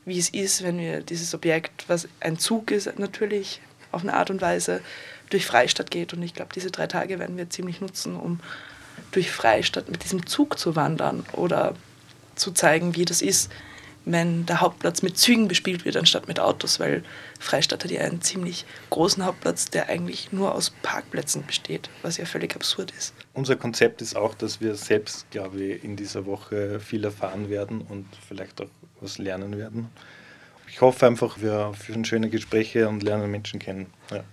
wie 0.05 0.19
es 0.19 0.29
ist, 0.29 0.63
wenn 0.63 0.77
wir 0.77 1.01
dieses 1.01 1.33
Objekt, 1.33 1.85
was 1.87 2.07
ein 2.19 2.37
Zug 2.37 2.71
ist 2.71 2.99
natürlich, 2.99 3.61
auf 3.91 4.01
eine 4.01 4.13
Art 4.13 4.29
und 4.29 4.41
Weise 4.41 4.81
durch 5.29 5.45
Freistadt 5.45 5.91
geht. 5.91 6.13
Und 6.13 6.21
ich 6.21 6.33
glaube, 6.33 6.51
diese 6.53 6.71
drei 6.71 6.87
Tage 6.87 7.19
werden 7.19 7.37
wir 7.37 7.49
ziemlich 7.49 7.79
nutzen, 7.79 8.17
um 8.17 8.39
durch 9.11 9.31
Freistadt 9.31 9.89
mit 9.89 10.03
diesem 10.03 10.25
Zug 10.25 10.59
zu 10.59 10.75
wandern 10.75 11.25
oder 11.33 11.75
zu 12.35 12.51
zeigen, 12.51 12.95
wie 12.95 13.05
das 13.05 13.21
ist, 13.21 13.51
wenn 14.11 14.45
der 14.45 14.61
Hauptplatz 14.61 15.01
mit 15.01 15.17
Zügen 15.17 15.47
bespielt 15.47 15.83
wird, 15.85 15.97
anstatt 15.97 16.27
mit 16.27 16.39
Autos, 16.39 16.79
weil 16.79 17.03
Freistadt 17.39 17.83
hat 17.83 17.91
ja 17.91 18.01
einen 18.01 18.21
ziemlich 18.21 18.65
großen 18.89 19.25
Hauptplatz, 19.25 19.69
der 19.69 19.89
eigentlich 19.89 20.31
nur 20.31 20.55
aus 20.55 20.71
Parkplätzen 20.81 21.45
besteht, 21.45 21.89
was 22.01 22.17
ja 22.17 22.25
völlig 22.25 22.55
absurd 22.55 22.91
ist. 22.97 23.13
Unser 23.33 23.57
Konzept 23.57 24.01
ist 24.01 24.15
auch, 24.15 24.33
dass 24.33 24.61
wir 24.61 24.75
selbst, 24.75 25.29
glaube 25.31 25.61
ich, 25.61 25.83
in 25.83 25.95
dieser 25.95 26.25
Woche 26.25 26.79
viel 26.79 27.03
erfahren 27.03 27.49
werden 27.49 27.81
und 27.81 28.05
vielleicht 28.27 28.61
auch 28.61 28.69
was 29.01 29.17
lernen 29.17 29.57
werden. 29.57 29.89
Ich 30.69 30.81
hoffe 30.81 31.05
einfach, 31.05 31.39
wir 31.39 31.73
führen 31.73 32.05
schöne 32.05 32.29
Gespräche 32.29 32.87
und 32.87 33.03
lernen 33.03 33.29
Menschen 33.29 33.59
kennen. 33.59 33.87
Ja. 34.11 34.23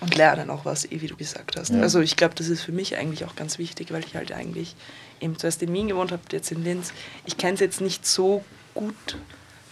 Und 0.00 0.16
lernen 0.16 0.50
auch 0.50 0.64
was, 0.64 0.84
eh, 0.84 1.00
wie 1.00 1.06
du 1.06 1.16
gesagt 1.16 1.56
hast. 1.56 1.70
Ja. 1.70 1.80
Also 1.80 2.00
ich 2.00 2.16
glaube, 2.16 2.34
das 2.34 2.48
ist 2.48 2.62
für 2.62 2.72
mich 2.72 2.96
eigentlich 2.96 3.24
auch 3.24 3.36
ganz 3.36 3.58
wichtig, 3.58 3.92
weil 3.92 4.04
ich 4.04 4.16
halt 4.16 4.32
eigentlich 4.32 4.74
eben 5.20 5.38
zuerst 5.38 5.62
in 5.62 5.72
Wien 5.72 5.86
gewohnt 5.86 6.10
habe, 6.10 6.22
jetzt 6.32 6.50
in 6.50 6.64
Linz. 6.64 6.92
Ich 7.24 7.36
kenne 7.36 7.54
es 7.54 7.60
jetzt 7.60 7.80
nicht 7.80 8.04
so 8.04 8.44
gut, 8.74 9.16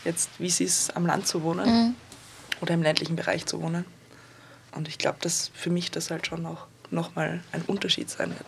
jetzt 0.04 0.30
wie 0.38 0.46
es 0.46 0.60
ist, 0.60 0.96
am 0.96 1.06
Land 1.06 1.26
zu 1.26 1.42
wohnen 1.42 1.66
Mhm. 1.66 1.94
oder 2.60 2.74
im 2.74 2.82
ländlichen 2.82 3.16
Bereich 3.16 3.46
zu 3.46 3.60
wohnen. 3.62 3.84
Und 4.72 4.88
ich 4.88 4.98
glaube, 4.98 5.18
dass 5.20 5.50
für 5.54 5.70
mich 5.70 5.90
das 5.90 6.10
halt 6.10 6.26
schon 6.26 6.46
auch 6.46 6.66
nochmal 6.90 7.42
ein 7.52 7.62
Unterschied 7.62 8.08
sein 8.10 8.30
wird. 8.30 8.44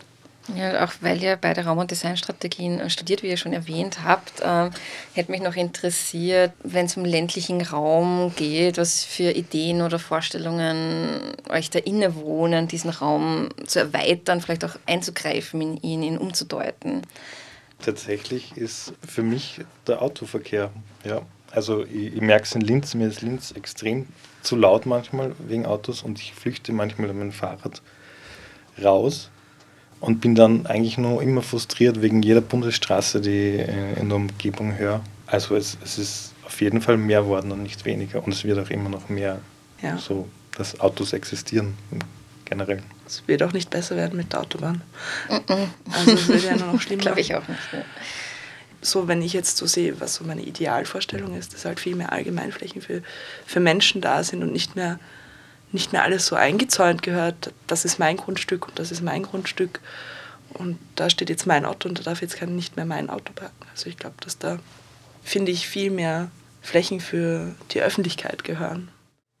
Ja, 0.57 0.83
auch 0.83 0.91
weil 0.99 1.23
ihr 1.23 1.37
beide 1.37 1.63
Raum- 1.63 1.77
und 1.77 1.89
Designstrategien 1.89 2.89
studiert, 2.89 3.23
wie 3.23 3.27
ihr 3.29 3.37
schon 3.37 3.53
erwähnt 3.53 3.99
habt, 4.03 4.41
ähm, 4.43 4.71
hätte 5.13 5.31
mich 5.31 5.39
noch 5.41 5.55
interessiert, 5.55 6.51
wenn 6.63 6.85
es 6.87 6.97
um 6.97 7.05
ländlichen 7.05 7.61
Raum 7.61 8.33
geht, 8.35 8.77
was 8.77 9.05
für 9.05 9.31
Ideen 9.31 9.81
oder 9.81 9.99
Vorstellungen 9.99 11.21
euch 11.49 11.69
da 11.69 11.79
innewohnen, 11.79 12.67
diesen 12.67 12.89
Raum 12.89 13.49
zu 13.65 13.79
erweitern, 13.79 14.41
vielleicht 14.41 14.65
auch 14.65 14.75
einzugreifen 14.85 15.61
in 15.61 15.77
ihn, 15.81 16.03
ihn 16.03 16.17
umzudeuten. 16.17 17.03
Tatsächlich 17.83 18.55
ist 18.55 18.93
für 19.05 19.23
mich 19.23 19.61
der 19.87 20.01
Autoverkehr. 20.01 20.71
Ja. 21.03 21.21
Also 21.51 21.83
ich, 21.85 22.15
ich 22.15 22.21
merke 22.21 22.45
es 22.45 22.55
in 22.55 22.61
Linz, 22.61 22.95
mir 22.95 23.07
ist 23.07 23.21
Linz 23.21 23.51
extrem 23.51 24.07
zu 24.41 24.55
laut 24.55 24.85
manchmal 24.85 25.33
wegen 25.47 25.65
Autos 25.65 26.01
und 26.01 26.19
ich 26.19 26.33
flüchte 26.33 26.71
manchmal 26.71 27.09
mit 27.09 27.17
meinem 27.17 27.31
Fahrrad 27.31 27.81
raus 28.83 29.29
und 29.99 30.19
bin 30.21 30.33
dann 30.35 30.65
eigentlich 30.65 30.97
nur 30.97 31.21
immer 31.21 31.41
frustriert 31.41 32.01
wegen 32.01 32.23
jeder 32.23 32.41
Bundesstraße, 32.41 33.21
die 33.21 33.57
ich 33.61 33.99
in 33.99 34.09
der 34.09 34.15
Umgebung 34.15 34.77
höre. 34.77 35.01
Also 35.27 35.55
es, 35.55 35.77
es 35.83 35.97
ist 35.97 36.33
auf 36.45 36.59
jeden 36.61 36.81
Fall 36.81 36.97
mehr 36.97 37.25
worden 37.25 37.51
und 37.51 37.63
nicht 37.63 37.85
weniger 37.85 38.23
und 38.23 38.33
es 38.33 38.43
wird 38.43 38.59
auch 38.59 38.69
immer 38.69 38.89
noch 38.89 39.09
mehr 39.09 39.39
Ja. 39.81 39.97
so, 39.97 40.27
dass 40.57 40.79
Autos 40.79 41.13
existieren 41.13 41.75
generell. 42.45 42.81
Es 43.05 43.23
wird 43.27 43.43
auch 43.43 43.53
nicht 43.53 43.69
besser 43.69 43.95
werden 43.95 44.17
mit 44.17 44.33
der 44.33 44.41
Autobahn. 44.41 44.81
Also 45.27 46.11
es 46.11 46.27
wird 46.27 46.43
ja 46.43 46.55
nur 46.55 46.73
noch 46.73 46.81
schlimmer. 46.81 47.01
Glaube 47.01 47.21
ich 47.21 47.35
auch 47.35 47.47
nicht. 47.47 47.61
Ja. 47.71 47.83
so, 48.81 49.07
wenn 49.07 49.21
ich 49.21 49.33
jetzt 49.33 49.57
so 49.57 49.65
sehe, 49.65 49.99
was 49.99 50.15
so 50.15 50.23
meine 50.23 50.41
Idealvorstellung 50.41 51.37
ist, 51.37 51.53
dass 51.53 51.65
halt 51.65 51.79
viel 51.79 51.95
mehr 51.95 52.11
Allgemeinflächen 52.11 52.81
für, 52.81 53.01
für 53.45 53.59
Menschen 53.59 54.01
da 54.01 54.23
sind 54.23 54.41
und 54.41 54.51
nicht 54.51 54.75
mehr, 54.75 54.99
nicht 55.71 55.93
mehr 55.93 56.03
alles 56.03 56.25
so 56.25 56.35
eingezäunt 56.35 57.03
gehört, 57.03 57.53
das 57.67 57.85
ist 57.85 57.99
mein 57.99 58.17
Grundstück 58.17 58.67
und 58.67 58.79
das 58.79 58.91
ist 58.91 59.01
mein 59.01 59.23
Grundstück 59.23 59.79
und 60.53 60.77
da 60.95 61.09
steht 61.09 61.29
jetzt 61.29 61.47
mein 61.47 61.65
Auto 61.65 61.89
und 61.89 61.99
da 61.99 62.03
darf 62.03 62.21
jetzt 62.21 62.37
kein 62.37 62.55
nicht 62.55 62.75
mehr 62.75 62.85
mein 62.85 63.09
Auto 63.09 63.33
parken. 63.33 63.65
Also 63.71 63.89
ich 63.89 63.97
glaube, 63.97 64.15
dass 64.21 64.37
da, 64.37 64.59
finde 65.23 65.51
ich, 65.51 65.67
viel 65.67 65.89
mehr 65.89 66.29
Flächen 66.61 66.99
für 66.99 67.55
die 67.71 67.81
Öffentlichkeit 67.81 68.43
gehören. 68.43 68.89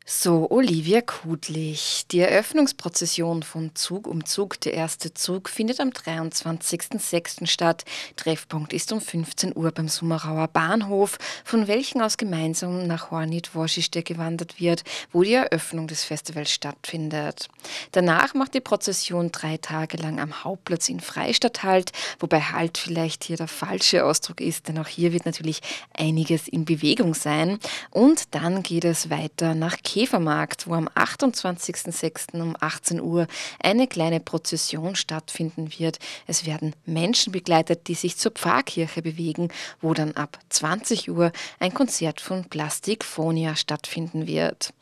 So, 0.05 0.49
Olivia 0.51 0.99
Kudlich. 0.99 2.03
Die 2.11 2.19
Eröffnungsprozession 2.19 3.41
von 3.41 3.73
Zug 3.73 4.05
um 4.05 4.25
Zug, 4.25 4.59
der 4.59 4.73
erste 4.73 5.13
Zug, 5.13 5.47
findet 5.47 5.79
am 5.79 5.91
23.06. 5.91 7.47
statt. 7.47 7.85
Treffpunkt 8.17 8.73
ist 8.73 8.91
um 8.91 8.99
15 8.99 9.55
Uhr 9.55 9.71
beim 9.71 9.87
Summerauer 9.87 10.49
Bahnhof, 10.49 11.17
von 11.45 11.69
welchen 11.69 12.01
aus 12.01 12.17
gemeinsam 12.17 12.85
nach 12.85 13.11
Hornit-Woschiste 13.11 14.03
gewandert 14.03 14.59
wird, 14.59 14.83
wo 15.13 15.23
die 15.23 15.35
Eröffnung 15.35 15.87
des 15.87 16.03
Festivals 16.03 16.51
stattfindet. 16.51 17.47
Danach 17.93 18.33
macht 18.33 18.55
die 18.55 18.59
Prozession 18.59 19.31
drei 19.31 19.55
Tage 19.55 19.95
lang 19.95 20.19
am 20.19 20.43
Hauptplatz 20.43 20.89
in 20.89 20.99
Freistadt 20.99 21.63
Halt, 21.63 21.93
wobei 22.19 22.41
Halt 22.41 22.77
vielleicht 22.77 23.23
hier 23.23 23.37
der 23.37 23.47
falsche 23.47 24.03
Ausdruck 24.03 24.41
ist, 24.41 24.67
denn 24.67 24.79
auch 24.79 24.87
hier 24.87 25.13
wird 25.13 25.25
natürlich 25.25 25.61
einiges 25.97 26.49
in 26.49 26.65
Bewegung 26.65 27.13
sein. 27.13 27.57
Und 27.89 28.35
dann 28.35 28.63
geht 28.63 28.83
es 28.83 29.09
weiter 29.09 29.55
nach 29.55 29.77
Käfermarkt, 29.93 30.67
wo 30.67 30.73
am 30.73 30.87
28.06. 30.87 32.41
um 32.41 32.55
18 32.59 32.99
Uhr 32.99 33.27
eine 33.61 33.85
kleine 33.85 34.19
Prozession 34.19 34.95
stattfinden 34.95 35.71
wird. 35.77 35.99
Es 36.25 36.47
werden 36.47 36.73
Menschen 36.87 37.31
begleitet, 37.31 37.87
die 37.87 37.93
sich 37.93 38.17
zur 38.17 38.31
Pfarrkirche 38.31 39.03
bewegen, 39.03 39.49
wo 39.81 39.93
dann 39.93 40.13
ab 40.13 40.39
20 40.49 41.11
Uhr 41.11 41.31
ein 41.59 41.75
Konzert 41.75 42.21
von 42.21 42.45
Plastik 42.45 43.03
Phonia 43.03 43.55
stattfinden 43.55 44.25
wird. 44.25 44.73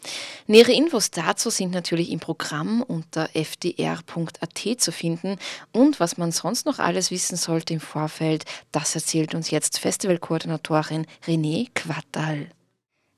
Nähere 0.48 0.72
Infos 0.72 1.12
dazu 1.12 1.50
sind 1.50 1.72
natürlich 1.74 2.10
im 2.10 2.22
Programm 2.22 2.82
unter 2.82 3.28
fdr.at 3.34 4.60
zu 4.78 4.92
finden 4.94 5.36
und 5.74 6.00
was 6.00 6.18
man 6.18 6.32
sonst 6.32 6.66
noch 6.66 6.80
alles 6.80 7.12
wissen 7.12 7.36
sollte 7.36 7.74
im 7.74 7.82
Vorfeld, 7.82 8.46
das 8.72 8.96
erzählt 8.96 9.36
uns 9.36 9.52
jetzt 9.52 9.78
Festivalkoordinatorin 9.78 11.06
René 11.26 11.68
Quattal. 11.76 12.48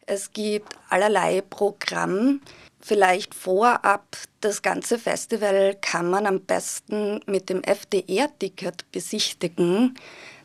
Es 0.06 0.34
gibt 0.34 0.76
allerlei 0.90 1.42
Programm. 1.42 2.42
Vielleicht 2.82 3.34
vorab, 3.34 4.18
das 4.42 4.62
ganze 4.62 5.00
Festival 5.00 5.78
kann 5.80 6.10
man 6.10 6.28
am 6.28 6.42
besten 6.42 7.22
mit 7.26 7.50
dem 7.50 7.64
FDR-Ticket 7.64 8.92
besichtigen. 8.92 9.96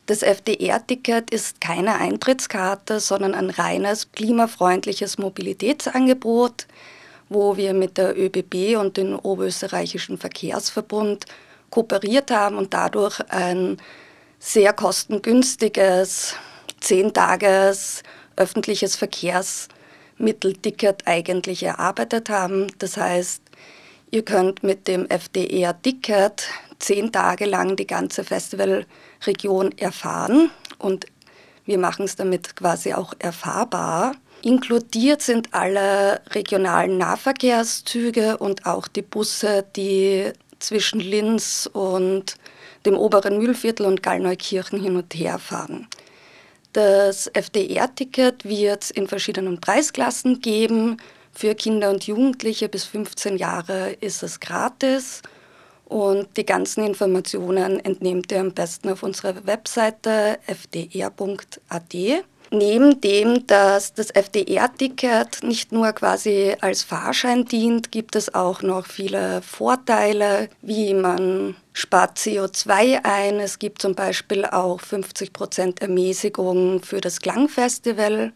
Das 0.06 0.22
FDR-Ticket 0.22 1.30
ist 1.30 1.60
keine 1.60 1.96
Eintrittskarte, 1.96 3.00
sondern 3.00 3.34
ein 3.34 3.50
reines 3.50 4.12
klimafreundliches 4.12 5.18
Mobilitätsangebot, 5.18 6.68
wo 7.28 7.56
wir 7.56 7.74
mit 7.74 7.98
der 7.98 8.16
ÖBB 8.16 8.78
und 8.78 8.96
dem 8.96 9.18
Oberösterreichischen 9.18 10.16
Verkehrsverbund 10.18 11.24
kooperiert 11.70 12.30
haben 12.30 12.56
und 12.56 12.72
dadurch 12.72 13.20
ein 13.30 13.78
sehr 14.38 14.72
kostengünstiges, 14.72 16.36
zehn 16.80 17.12
Tages 17.12 18.04
öffentliches 18.38 18.96
Verkehrsmittelticket 18.96 21.06
eigentlich 21.06 21.62
erarbeitet 21.62 22.30
haben. 22.30 22.68
Das 22.78 22.96
heißt, 22.96 23.42
ihr 24.10 24.24
könnt 24.24 24.62
mit 24.62 24.88
dem 24.88 25.04
FDR-Ticket 25.06 26.48
zehn 26.78 27.12
Tage 27.12 27.44
lang 27.44 27.76
die 27.76 27.86
ganze 27.86 28.24
Festivalregion 28.24 29.76
erfahren 29.76 30.50
und 30.78 31.04
wir 31.64 31.78
machen 31.78 32.06
es 32.06 32.16
damit 32.16 32.56
quasi 32.56 32.94
auch 32.94 33.12
erfahrbar. 33.18 34.14
Inkludiert 34.42 35.20
sind 35.20 35.52
alle 35.52 36.22
regionalen 36.30 36.96
Nahverkehrszüge 36.96 38.38
und 38.38 38.64
auch 38.66 38.88
die 38.88 39.02
Busse, 39.02 39.66
die 39.76 40.32
zwischen 40.60 41.00
Linz 41.00 41.68
und 41.72 42.36
dem 42.86 42.96
oberen 42.96 43.38
Mühlviertel 43.38 43.86
und 43.86 44.02
Gallneukirchen 44.02 44.80
hin 44.80 44.96
und 44.96 45.14
her 45.14 45.38
fahren. 45.38 45.88
Das 46.78 47.26
FDR-Ticket 47.26 48.44
wird 48.44 48.92
in 48.92 49.08
verschiedenen 49.08 49.60
Preisklassen 49.60 50.38
geben. 50.38 50.98
Für 51.32 51.56
Kinder 51.56 51.90
und 51.90 52.06
Jugendliche 52.06 52.68
bis 52.68 52.84
15 52.84 53.36
Jahre 53.36 53.94
ist 53.94 54.22
es 54.22 54.38
gratis. 54.38 55.22
Und 55.86 56.28
die 56.36 56.46
ganzen 56.46 56.86
Informationen 56.86 57.84
entnehmt 57.84 58.30
ihr 58.30 58.38
am 58.38 58.52
besten 58.52 58.90
auf 58.90 59.02
unserer 59.02 59.44
Webseite 59.44 60.38
fdr.at. 60.46 61.96
Neben 62.50 63.00
dem, 63.02 63.46
dass 63.46 63.92
das 63.92 64.10
FDR-Ticket 64.10 65.42
nicht 65.42 65.70
nur 65.70 65.92
quasi 65.92 66.56
als 66.60 66.82
Fahrschein 66.82 67.44
dient, 67.44 67.92
gibt 67.92 68.16
es 68.16 68.34
auch 68.34 68.62
noch 68.62 68.86
viele 68.86 69.42
Vorteile, 69.42 70.48
wie 70.62 70.94
man 70.94 71.56
spart 71.74 72.16
CO2 72.16 73.04
ein. 73.04 73.38
Es 73.38 73.58
gibt 73.58 73.82
zum 73.82 73.94
Beispiel 73.94 74.46
auch 74.46 74.80
50% 74.80 75.82
Ermäßigung 75.82 76.82
für 76.82 77.02
das 77.02 77.20
Klangfestival 77.20 78.32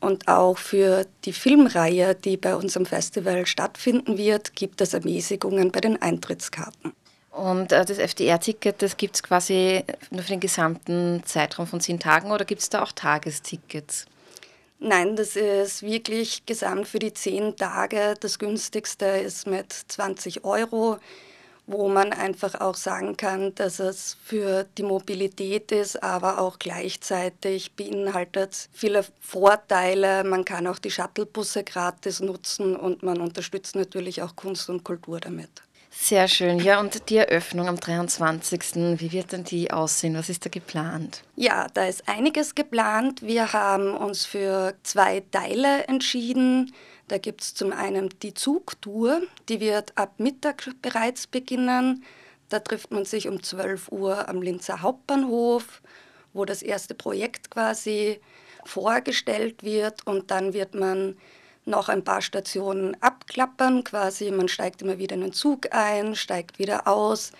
und 0.00 0.26
auch 0.26 0.56
für 0.56 1.04
die 1.26 1.34
Filmreihe, 1.34 2.14
die 2.14 2.38
bei 2.38 2.56
unserem 2.56 2.86
Festival 2.86 3.44
stattfinden 3.44 4.16
wird, 4.16 4.56
gibt 4.56 4.80
es 4.80 4.94
Ermäßigungen 4.94 5.70
bei 5.70 5.80
den 5.80 6.00
Eintrittskarten. 6.00 6.94
Und 7.30 7.72
äh, 7.72 7.84
das 7.84 7.98
FDR-Ticket, 7.98 8.82
das 8.82 8.96
gibt 8.96 9.14
es 9.16 9.22
quasi 9.22 9.84
nur 10.10 10.22
für 10.22 10.30
den 10.30 10.40
gesamten 10.40 11.22
Zeitraum 11.24 11.66
von 11.66 11.80
zehn 11.80 12.00
Tagen 12.00 12.32
oder 12.32 12.44
gibt 12.44 12.60
es 12.60 12.70
da 12.70 12.82
auch 12.82 12.92
Tagestickets? 12.92 14.06
Nein, 14.82 15.14
das 15.14 15.36
ist 15.36 15.82
wirklich 15.82 16.46
gesamt 16.46 16.88
für 16.88 16.98
die 16.98 17.12
zehn 17.12 17.54
Tage. 17.54 18.14
Das 18.18 18.38
günstigste 18.38 19.04
ist 19.04 19.46
mit 19.46 19.72
20 19.72 20.42
Euro, 20.44 20.96
wo 21.66 21.88
man 21.88 22.14
einfach 22.14 22.58
auch 22.60 22.74
sagen 22.74 23.16
kann, 23.16 23.54
dass 23.54 23.78
es 23.78 24.16
für 24.24 24.64
die 24.78 24.82
Mobilität 24.82 25.70
ist, 25.70 26.02
aber 26.02 26.40
auch 26.40 26.58
gleichzeitig 26.58 27.72
beinhaltet 27.72 28.70
viele 28.72 29.04
Vorteile. 29.20 30.24
Man 30.24 30.46
kann 30.46 30.66
auch 30.66 30.78
die 30.78 30.90
Shuttlebusse 30.90 31.62
gratis 31.62 32.20
nutzen 32.20 32.74
und 32.74 33.02
man 33.02 33.20
unterstützt 33.20 33.76
natürlich 33.76 34.22
auch 34.22 34.34
Kunst 34.34 34.70
und 34.70 34.82
Kultur 34.82 35.20
damit. 35.20 35.50
Sehr 35.90 36.28
schön. 36.28 36.60
Ja, 36.60 36.78
und 36.78 37.10
die 37.10 37.16
Eröffnung 37.16 37.68
am 37.68 37.76
23. 37.76 39.00
Wie 39.00 39.12
wird 39.12 39.32
denn 39.32 39.44
die 39.44 39.72
aussehen? 39.72 40.16
Was 40.16 40.28
ist 40.28 40.46
da 40.46 40.48
geplant? 40.48 41.22
Ja, 41.34 41.66
da 41.74 41.84
ist 41.86 42.08
einiges 42.08 42.54
geplant. 42.54 43.22
Wir 43.22 43.52
haben 43.52 43.96
uns 43.96 44.24
für 44.24 44.74
zwei 44.84 45.22
Teile 45.32 45.88
entschieden. 45.88 46.72
Da 47.08 47.18
gibt 47.18 47.42
es 47.42 47.54
zum 47.54 47.72
einen 47.72 48.08
die 48.22 48.34
Zugtour, 48.34 49.20
die 49.48 49.58
wird 49.58 49.98
ab 49.98 50.14
Mittag 50.18 50.70
bereits 50.80 51.26
beginnen. 51.26 52.04
Da 52.48 52.60
trifft 52.60 52.92
man 52.92 53.04
sich 53.04 53.26
um 53.26 53.42
12 53.42 53.90
Uhr 53.90 54.28
am 54.28 54.42
Linzer 54.42 54.82
Hauptbahnhof, 54.82 55.82
wo 56.32 56.44
das 56.44 56.62
erste 56.62 56.94
Projekt 56.94 57.50
quasi 57.50 58.20
vorgestellt 58.64 59.64
wird 59.64 60.06
und 60.06 60.30
dann 60.30 60.52
wird 60.52 60.76
man 60.76 61.16
noch 61.70 61.88
ein 61.88 62.04
paar 62.04 62.20
Stationen 62.20 62.96
abklappern, 63.00 63.84
quasi 63.84 64.30
man 64.30 64.48
steigt 64.48 64.82
immer 64.82 64.98
wieder 64.98 65.14
in 65.14 65.22
den 65.22 65.32
Zug 65.32 65.68
ein, 65.72 66.14
steigt 66.14 66.58
wieder 66.58 66.86
aus, 66.86 67.32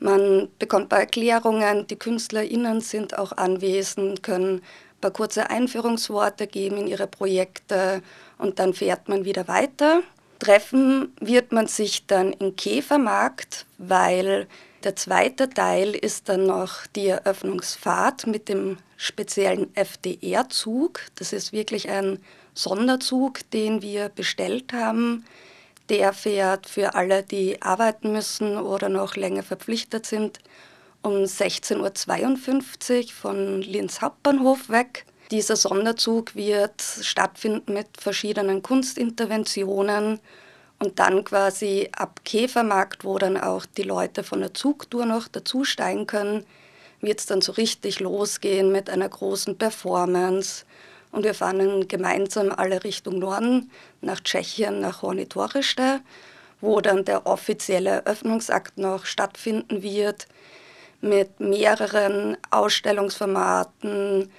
man 0.00 0.48
bekommt 0.58 0.86
ein 0.86 0.88
paar 0.88 1.00
Erklärungen, 1.00 1.86
die 1.86 1.96
KünstlerInnen 1.96 2.80
sind 2.80 3.18
auch 3.18 3.32
anwesend, 3.32 4.22
können 4.22 4.56
ein 4.56 5.00
paar 5.00 5.10
kurze 5.10 5.50
Einführungsworte 5.50 6.46
geben 6.46 6.76
in 6.76 6.86
ihre 6.86 7.06
Projekte 7.06 8.02
und 8.38 8.58
dann 8.58 8.74
fährt 8.74 9.08
man 9.08 9.24
wieder 9.24 9.48
weiter. 9.48 10.02
Treffen 10.38 11.12
wird 11.20 11.50
man 11.50 11.66
sich 11.66 12.06
dann 12.06 12.32
im 12.32 12.54
Käfermarkt, 12.54 13.66
weil 13.78 14.46
der 14.84 14.94
zweite 14.94 15.50
Teil 15.50 15.96
ist 15.96 16.28
dann 16.28 16.46
noch 16.46 16.86
die 16.94 17.08
Eröffnungsfahrt 17.08 18.28
mit 18.28 18.48
dem 18.48 18.78
speziellen 18.96 19.74
FDR-Zug. 19.74 21.00
Das 21.16 21.32
ist 21.32 21.52
wirklich 21.52 21.88
ein 21.88 22.20
Sonderzug, 22.58 23.48
den 23.50 23.82
wir 23.82 24.08
bestellt 24.08 24.72
haben. 24.72 25.24
Der 25.88 26.12
fährt 26.12 26.68
für 26.68 26.94
alle, 26.94 27.22
die 27.22 27.62
arbeiten 27.62 28.12
müssen 28.12 28.58
oder 28.58 28.88
noch 28.88 29.14
länger 29.14 29.44
verpflichtet 29.44 30.06
sind, 30.06 30.40
um 31.02 31.12
16.52 31.12 31.78
Uhr 31.78 33.12
von 33.12 33.62
Linz 33.62 34.00
Hauptbahnhof 34.00 34.68
weg. 34.68 35.06
Dieser 35.30 35.56
Sonderzug 35.56 36.34
wird 36.34 36.82
stattfinden 36.82 37.74
mit 37.74 37.86
verschiedenen 37.98 38.62
Kunstinterventionen 38.62 40.18
und 40.80 40.98
dann 40.98 41.22
quasi 41.22 41.88
ab 41.92 42.20
Käfermarkt, 42.24 43.04
wo 43.04 43.18
dann 43.18 43.36
auch 43.36 43.66
die 43.66 43.82
Leute 43.82 44.24
von 44.24 44.40
der 44.40 44.54
Zugtour 44.54 45.06
noch 45.06 45.28
dazusteigen 45.28 46.06
können, 46.06 46.44
wird 47.00 47.20
es 47.20 47.26
dann 47.26 47.40
so 47.40 47.52
richtig 47.52 48.00
losgehen 48.00 48.72
mit 48.72 48.90
einer 48.90 49.08
großen 49.08 49.56
Performance 49.56 50.64
und 51.12 51.24
wir 51.24 51.34
fahren 51.34 51.88
gemeinsam 51.88 52.52
alle 52.56 52.84
Richtung 52.84 53.18
Norden, 53.18 53.70
nach 54.00 54.20
Tschechien, 54.20 54.80
nach 54.80 55.02
Horny 55.02 55.26
Toriste, 55.26 56.00
wo 56.60 56.80
dann 56.80 57.04
der 57.04 57.26
offizielle 57.26 57.90
Eröffnungsakt 57.90 58.78
noch 58.78 59.06
stattfinden 59.06 59.82
wird 59.82 60.26
mit 61.00 61.38
mehreren 61.40 62.36
Ausstellungsformaten, 62.50 64.30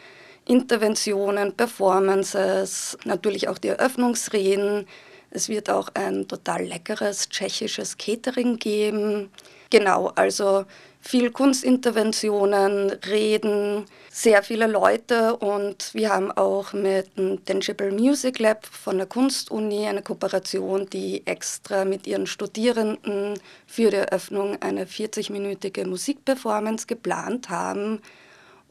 Interventionen, 0.46 1.54
Performances, 1.54 2.98
natürlich 3.06 3.48
auch 3.48 3.58
die 3.58 3.70
Eröffnungsreden. 3.70 4.88
Es 5.32 5.50
wird 5.50 5.70
auch 5.70 5.90
ein 5.94 6.28
total 6.28 6.64
leckeres 6.66 7.30
tschechisches 7.30 7.98
Catering 7.98 8.58
geben. 8.58 9.30
Genau, 9.70 10.08
also 10.16 10.66
viel 11.00 11.32
Kunstinterventionen, 11.32 12.90
Reden, 13.08 13.86
sehr 14.12 14.44
viele 14.44 14.68
Leute 14.68 15.36
und 15.38 15.94
wir 15.94 16.10
haben 16.10 16.32
auch 16.32 16.74
mit 16.74 17.18
dem 17.18 17.46
Tangible 17.46 17.92
Music 17.92 18.40
Lab 18.40 18.66
von 18.66 18.98
der 18.98 19.06
Kunstuni 19.06 19.88
eine 19.88 20.02
Kooperation, 20.02 20.90
die 20.90 21.26
extra 21.26 21.86
mit 21.86 22.08
ihren 22.08 22.28
Studierenden 22.28 23.40
für 23.68 23.92
die 23.92 23.98
Eröffnung 23.98 24.62
eine 24.62 24.86
40-minütige 24.86 25.88
Musikperformance 25.88 26.88
geplant 26.88 27.50
haben. 27.50 28.02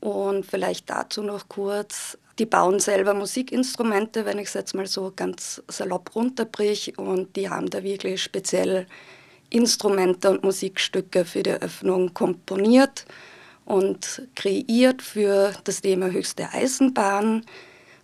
Und 0.01 0.45
vielleicht 0.47 0.91
dazu 0.91 1.23
noch 1.23 1.49
kurz, 1.49 2.19
die 2.39 2.47
bauen 2.47 2.79
selber 2.81 3.15
Musikinstrumente, 3.15 4.25
wenn 4.25 4.39
ich 4.39 4.49
es 4.49 4.55
jetzt 4.55 4.75
mal 4.75 4.87
so 4.87 5.13
ganz 5.15 5.63
salopp 5.69 6.15
runterbrich 6.15 6.99
und 6.99 7.35
die 7.37 7.51
haben 7.51 7.69
da 7.69 7.83
wirklich 7.83 8.23
speziell 8.23 8.87
Instrumente 9.51 10.31
und 10.31 10.45
Musikstücke 10.45 11.25
für 11.25 11.43
die 11.43 11.51
Eröffnung 11.51 12.15
komponiert 12.15 13.07
und 13.65 14.23
kreiert 14.35 15.03
für 15.03 15.53
das 15.65 15.81
Thema 15.81 16.11
höchste 16.11 16.49
Eisenbahn. 16.53 17.45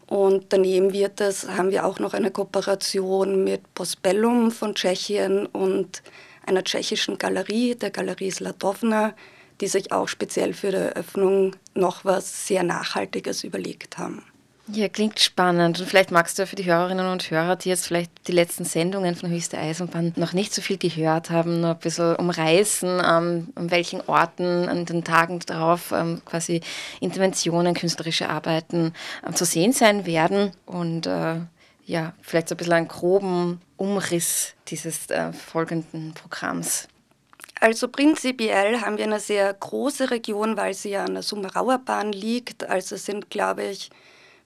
Und 0.06 0.46
daneben 0.50 0.92
wird 0.92 1.20
das, 1.20 1.48
haben 1.48 1.70
wir 1.70 1.87
auch 1.87 1.98
noch 1.98 2.12
eine 2.12 2.30
Kooperation 2.30 3.44
mit 3.44 3.74
Postbellum 3.74 4.50
von 4.50 4.74
Tschechien 4.74 5.46
und 5.46 6.02
einer 6.46 6.62
tschechischen 6.62 7.16
Galerie, 7.16 7.74
der 7.74 7.90
Galerie 7.90 8.30
Sladovna, 8.30 9.14
die 9.60 9.68
sich 9.68 9.92
auch 9.92 10.08
speziell 10.08 10.54
für 10.54 10.70
die 10.70 10.76
Eröffnung 10.76 11.56
noch 11.74 12.04
was 12.04 12.46
sehr 12.46 12.62
Nachhaltiges 12.62 13.44
überlegt 13.44 13.98
haben. 13.98 14.22
Ja, 14.66 14.88
klingt 14.88 15.20
spannend. 15.20 15.78
Und 15.78 15.86
vielleicht 15.86 16.10
magst 16.10 16.38
du 16.38 16.46
für 16.46 16.56
die 16.56 16.64
Hörerinnen 16.64 17.06
und 17.06 17.30
Hörer, 17.30 17.56
die 17.56 17.68
jetzt 17.68 17.86
vielleicht 17.86 18.10
die 18.28 18.32
letzten 18.32 18.64
Sendungen 18.64 19.14
von 19.14 19.30
Höchste 19.30 19.58
Eisenbahn 19.58 20.14
noch 20.16 20.32
nicht 20.32 20.54
so 20.54 20.62
viel 20.62 20.78
gehört 20.78 21.28
haben, 21.28 21.60
noch 21.60 21.74
ein 21.74 21.78
bisschen 21.78 22.16
umreißen, 22.16 22.88
ähm, 22.88 23.48
an 23.54 23.70
welchen 23.70 24.00
Orten 24.02 24.68
an 24.68 24.86
den 24.86 25.04
Tagen 25.04 25.40
darauf 25.40 25.92
ähm, 25.92 26.22
quasi 26.24 26.62
Interventionen, 27.00 27.74
künstlerische 27.74 28.30
Arbeiten 28.30 28.94
ähm, 29.26 29.34
zu 29.34 29.44
sehen 29.44 29.72
sein 29.72 30.06
werden. 30.06 30.52
Und 30.64 31.06
äh, 31.06 31.40
ja, 31.84 32.14
vielleicht 32.22 32.48
so 32.48 32.54
ein 32.54 32.56
bisschen 32.56 32.72
einen 32.72 32.88
groben 32.88 33.60
Umriss 33.76 34.54
dieses 34.68 35.10
äh, 35.10 35.34
folgenden 35.34 36.14
Programms. 36.14 36.88
Also 37.64 37.88
prinzipiell 37.88 38.83
haben 38.83 38.98
wir 38.98 39.07
eine 39.07 39.20
sehr 39.20 39.50
große 39.55 40.11
Region, 40.11 40.59
weil 40.59 40.74
sie 40.74 40.90
ja 40.90 41.07
an 41.07 41.14
der 41.14 41.22
Summerauer 41.22 41.79
Bahn 41.79 42.12
liegt. 42.12 42.68
Also 42.68 42.98
sind, 42.98 43.31
glaube 43.31 43.64
ich, 43.64 43.88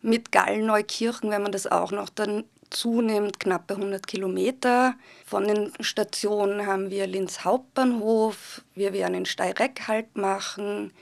mit 0.02 0.30
Gallneukirchen, 0.30 1.28
wenn 1.28 1.42
man 1.42 1.50
das 1.50 1.66
auch 1.66 1.90
noch 1.90 2.10
dann 2.10 2.44
zunimmt, 2.70 3.40
knappe 3.40 3.74
100 3.74 4.06
Kilometer. 4.06 4.94
Von 5.26 5.48
den 5.48 5.72
Stationen 5.80 6.64
haben 6.64 6.92
wir 6.92 7.08
Linz 7.08 7.40
Hauptbahnhof, 7.40 8.62
wir 8.76 8.92
werden 8.92 9.14
in 9.16 9.26
Steireck 9.26 9.88
Halt 9.88 10.16
machen, 10.16 10.92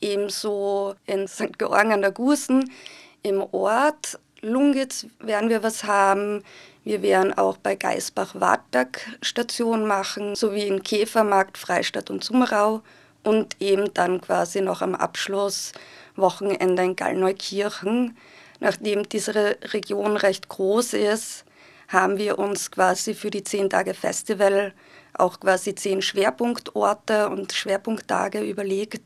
ebenso 0.00 0.96
in 1.06 1.28
St. 1.28 1.60
Georgen 1.60 1.92
an 1.92 2.00
der 2.00 2.10
Gusen 2.10 2.72
im 3.22 3.40
Ort. 3.52 4.18
Lungitz 4.40 5.06
werden 5.20 5.48
wir 5.48 5.62
was 5.62 5.84
haben. 5.84 6.42
Wir 6.84 7.02
werden 7.02 7.32
auch 7.38 7.58
bei 7.58 7.76
Geisbach-Wartag 7.76 9.00
Station 9.22 9.86
machen, 9.86 10.34
sowie 10.34 10.66
in 10.66 10.82
Käfermarkt, 10.82 11.56
Freistadt 11.56 12.10
und 12.10 12.24
Summerau 12.24 12.82
und 13.22 13.56
eben 13.60 13.94
dann 13.94 14.20
quasi 14.20 14.60
noch 14.60 14.82
am 14.82 14.96
Abschluss 14.96 15.72
Wochenende 16.16 16.82
in 16.82 16.96
Gallneukirchen. 16.96 18.16
Nachdem 18.58 19.08
diese 19.08 19.56
Region 19.72 20.16
recht 20.16 20.48
groß 20.48 20.94
ist, 20.94 21.44
haben 21.88 22.18
wir 22.18 22.38
uns 22.38 22.70
quasi 22.70 23.14
für 23.14 23.30
die 23.30 23.44
zehn 23.44 23.70
Tage 23.70 23.94
Festival 23.94 24.72
auch 25.14 25.38
quasi 25.38 25.74
zehn 25.74 26.02
Schwerpunktorte 26.02 27.28
und 27.28 27.52
Schwerpunkttage 27.52 28.40
überlegt, 28.40 29.02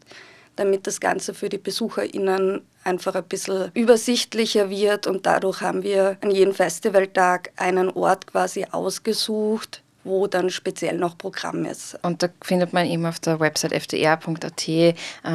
damit 0.56 0.86
das 0.86 1.00
Ganze 1.00 1.34
für 1.34 1.48
die 1.48 1.58
BesucherInnen 1.58 2.62
einfach 2.84 3.14
ein 3.14 3.24
bisschen 3.24 3.70
übersichtlicher 3.74 4.70
wird. 4.70 5.06
Und 5.06 5.26
dadurch 5.26 5.60
haben 5.60 5.82
wir 5.82 6.16
an 6.22 6.30
jedem 6.30 6.54
Festivaltag 6.54 7.50
einen 7.56 7.90
Ort 7.90 8.26
quasi 8.26 8.66
ausgesucht, 8.70 9.82
wo 10.04 10.26
dann 10.26 10.50
speziell 10.50 10.96
noch 10.96 11.18
Programm 11.18 11.64
ist. 11.64 11.98
Und 12.02 12.22
da 12.22 12.28
findet 12.42 12.72
man 12.72 12.86
eben 12.86 13.04
auf 13.06 13.20
der 13.20 13.40
Website 13.40 13.74
fdr.at 13.74 14.68
ähm, 14.68 14.94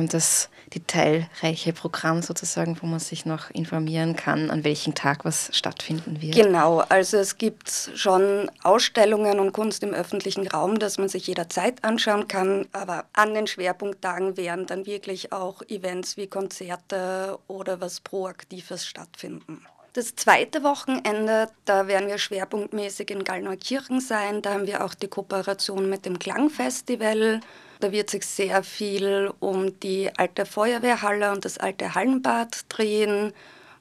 das 0.09 0.49
detailreiche 0.73 1.73
Programm 1.73 2.21
sozusagen, 2.21 2.77
wo 2.81 2.87
man 2.87 2.99
sich 2.99 3.25
noch 3.25 3.49
informieren 3.51 4.15
kann, 4.15 4.49
an 4.49 4.63
welchem 4.63 4.95
Tag 4.95 5.25
was 5.25 5.49
stattfinden 5.55 6.21
wird. 6.21 6.35
Genau, 6.35 6.79
also 6.79 7.17
es 7.17 7.37
gibt 7.37 7.69
schon 7.95 8.49
Ausstellungen 8.63 9.39
und 9.39 9.51
Kunst 9.51 9.83
im 9.83 9.93
öffentlichen 9.93 10.47
Raum, 10.47 10.79
das 10.79 10.97
man 10.97 11.09
sich 11.09 11.27
jederzeit 11.27 11.83
anschauen 11.83 12.27
kann, 12.27 12.67
aber 12.71 13.05
an 13.13 13.33
den 13.33 13.47
Schwerpunkttagen 13.47 14.37
werden 14.37 14.65
dann 14.65 14.85
wirklich 14.85 15.33
auch 15.33 15.61
Events 15.63 16.17
wie 16.17 16.27
Konzerte 16.27 17.37
oder 17.47 17.81
was 17.81 17.99
Proaktives 17.99 18.85
stattfinden. 18.85 19.65
Das 19.93 20.15
zweite 20.15 20.63
Wochenende, 20.63 21.49
da 21.65 21.85
werden 21.87 22.07
wir 22.07 22.17
schwerpunktmäßig 22.17 23.11
in 23.11 23.25
Gallneukirchen 23.25 23.99
sein. 23.99 24.41
Da 24.41 24.53
haben 24.53 24.65
wir 24.65 24.85
auch 24.85 24.93
die 24.93 25.09
Kooperation 25.09 25.89
mit 25.89 26.05
dem 26.05 26.17
Klangfestival. 26.17 27.41
Da 27.81 27.91
wird 27.91 28.11
sich 28.11 28.27
sehr 28.27 28.61
viel 28.61 29.33
um 29.39 29.79
die 29.79 30.11
alte 30.15 30.45
Feuerwehrhalle 30.45 31.31
und 31.31 31.45
das 31.45 31.57
alte 31.57 31.95
Hallenbad 31.95 32.65
drehen, 32.69 33.33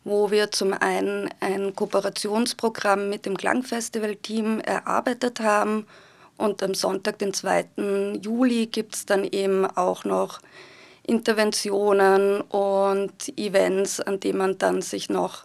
wo 0.05 0.31
wir 0.31 0.51
zum 0.51 0.73
einen 0.73 1.29
ein 1.41 1.77
Kooperationsprogramm 1.77 3.11
mit 3.11 3.27
dem 3.27 3.37
Klangfestival-Team 3.37 4.61
erarbeitet 4.61 5.41
haben. 5.41 5.87
Und 6.39 6.63
am 6.63 6.73
Sonntag, 6.73 7.19
den 7.19 7.35
2. 7.35 8.19
Juli, 8.23 8.69
gibt 8.69 8.95
es 8.95 9.05
dann 9.05 9.25
eben 9.25 9.67
auch 9.67 10.07
noch 10.07 10.41
Interventionen 11.07 12.41
und 12.41 13.39
Events, 13.39 14.01
an 14.01 14.19
denen 14.19 14.39
man 14.39 14.57
dann 14.57 14.81
sich 14.81 15.11
noch 15.11 15.45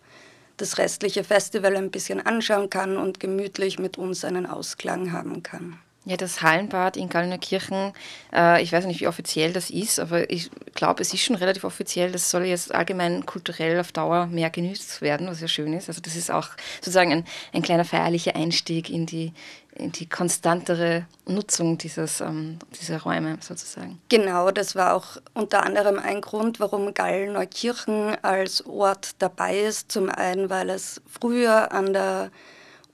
das 0.56 0.78
restliche 0.78 1.26
Festival 1.26 1.76
ein 1.76 1.92
bisschen 1.92 2.26
anschauen 2.26 2.70
kann 2.70 2.96
und 2.96 3.20
gemütlich 3.20 3.80
mit 3.80 3.98
uns 3.98 4.24
einen 4.24 4.46
Ausklang 4.46 5.12
haben 5.12 5.44
kann. 5.44 5.78
Ja, 6.08 6.18
das 6.18 6.44
Hallenbad 6.44 6.98
in 6.98 7.10
Gallnerkirchen, 7.10 7.92
äh, 8.32 8.62
ich 8.62 8.72
weiß 8.72 8.86
nicht, 8.86 9.02
wie 9.02 9.08
offiziell 9.08 9.54
das 9.54 9.72
ist, 9.72 10.00
aber 10.00 10.30
ich 10.30 10.52
glaube, 10.76 11.02
es 11.02 11.12
ist 11.12 11.24
schon 11.24 11.36
relativ 11.36 11.64
offiziell. 11.64 12.12
Das 12.12 12.30
soll 12.30 12.46
jetzt 12.46 12.74
allgemein 12.76 13.26
kulturell 13.26 13.80
auf 13.80 13.92
Dauer 13.92 14.28
mehr 14.28 14.52
genützt 14.52 15.02
werden, 15.02 15.28
was 15.28 15.42
ja 15.42 15.48
schön 15.48 15.74
ist. 15.74 15.90
Also 15.90 16.02
das 16.02 16.16
ist 16.16 16.30
auch 16.30 16.50
sozusagen 16.76 17.12
ein, 17.12 17.26
ein 17.54 17.64
kleiner 17.64 17.86
feierlicher 17.86 18.36
Einstieg 18.36 18.92
in 18.92 19.08
die, 19.08 19.34
in 19.74 19.94
die 19.94 20.08
konstantere 20.08 21.08
Nutzung 21.26 21.80
dieses, 21.80 22.22
ähm, 22.22 22.60
dieser 22.80 23.02
Räume 23.02 23.40
sozusagen. 23.42 24.00
Genau, 24.10 24.52
das 24.52 24.76
war 24.76 24.94
auch 24.94 25.18
unter 25.34 25.64
anderem 25.64 25.98
ein 25.98 26.22
Grund, 26.22 26.60
warum 26.60 26.94
Gallneukirchen 26.94 28.16
als 28.24 28.64
Ort 28.68 29.16
dabei 29.18 29.58
ist. 29.58 29.92
Zum 29.92 30.10
einen, 30.10 30.52
weil 30.52 30.70
es 30.70 31.02
früher 31.08 31.72
an 31.72 31.94
der 31.94 32.30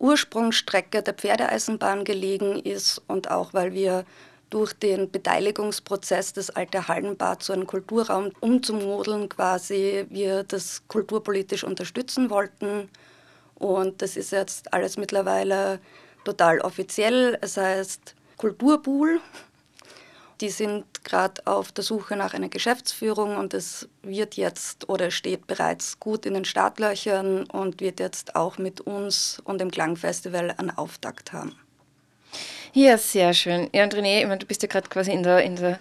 Ursprungsstrecke 0.02 1.04
der 1.04 1.14
Pferdeeisenbahn 1.14 2.04
gelegen 2.04 2.60
ist 2.60 3.02
und 3.08 3.30
auch 3.30 3.54
weil 3.54 3.74
wir 3.74 4.04
durch 4.50 4.74
den 4.74 5.10
Beteiligungsprozess 5.10 6.34
des 6.34 6.50
alte 6.50 6.88
Hallenbad 6.88 7.42
zu 7.42 7.54
einem 7.54 7.68
Kulturraum 7.68 8.32
umzumodeln 8.42 9.30
quasi 9.30 10.06
wir 10.10 10.44
das 10.44 10.84
kulturpolitisch 10.88 11.64
unterstützen 11.64 12.30
wollten. 12.30 12.90
Und 13.56 14.02
das 14.02 14.18
ist 14.18 14.32
jetzt 14.32 14.74
alles 14.74 14.98
mittlerweile 14.98 15.80
total 16.26 16.60
offiziell. 16.60 17.38
Es 17.42 17.56
heißt 17.56 18.16
Kulturpool 18.38 19.22
die 20.42 20.50
sind 20.50 21.04
gerade 21.04 21.46
auf 21.46 21.72
der 21.72 21.84
Suche 21.84 22.16
nach 22.16 22.34
einer 22.34 22.50
Geschäftsführung 22.50 23.38
und 23.38 23.54
es 23.54 23.88
wird 24.02 24.36
jetzt 24.36 24.90
oder 24.90 25.12
steht 25.12 25.48
bereits 25.48 26.00
gut 26.00 26.26
in 26.26 26.34
den 26.34 26.46
Startlöchern 26.46 27.44
und 27.44 27.80
wird 27.80 28.00
jetzt 28.00 28.36
auch 28.36 28.58
mit 28.58 28.82
uns 28.82 29.42
und 29.46 29.62
dem 29.62 29.72
Klangfestival 29.72 30.54
einen 30.58 30.72
Auftakt 30.72 31.32
haben. 31.32 31.56
Ja, 32.74 32.98
sehr 32.98 33.34
schön. 33.34 33.70
Ja, 33.74 33.84
und 33.84 33.96
René, 33.96 34.20
ich 34.20 34.26
meine, 34.26 34.40
du 34.40 34.46
bist 34.46 34.64
ja 34.64 34.68
gerade 34.68 34.90
quasi 34.90 35.12
in 35.12 35.24
der, 35.24 35.44
in 35.44 35.58
der 35.58 35.80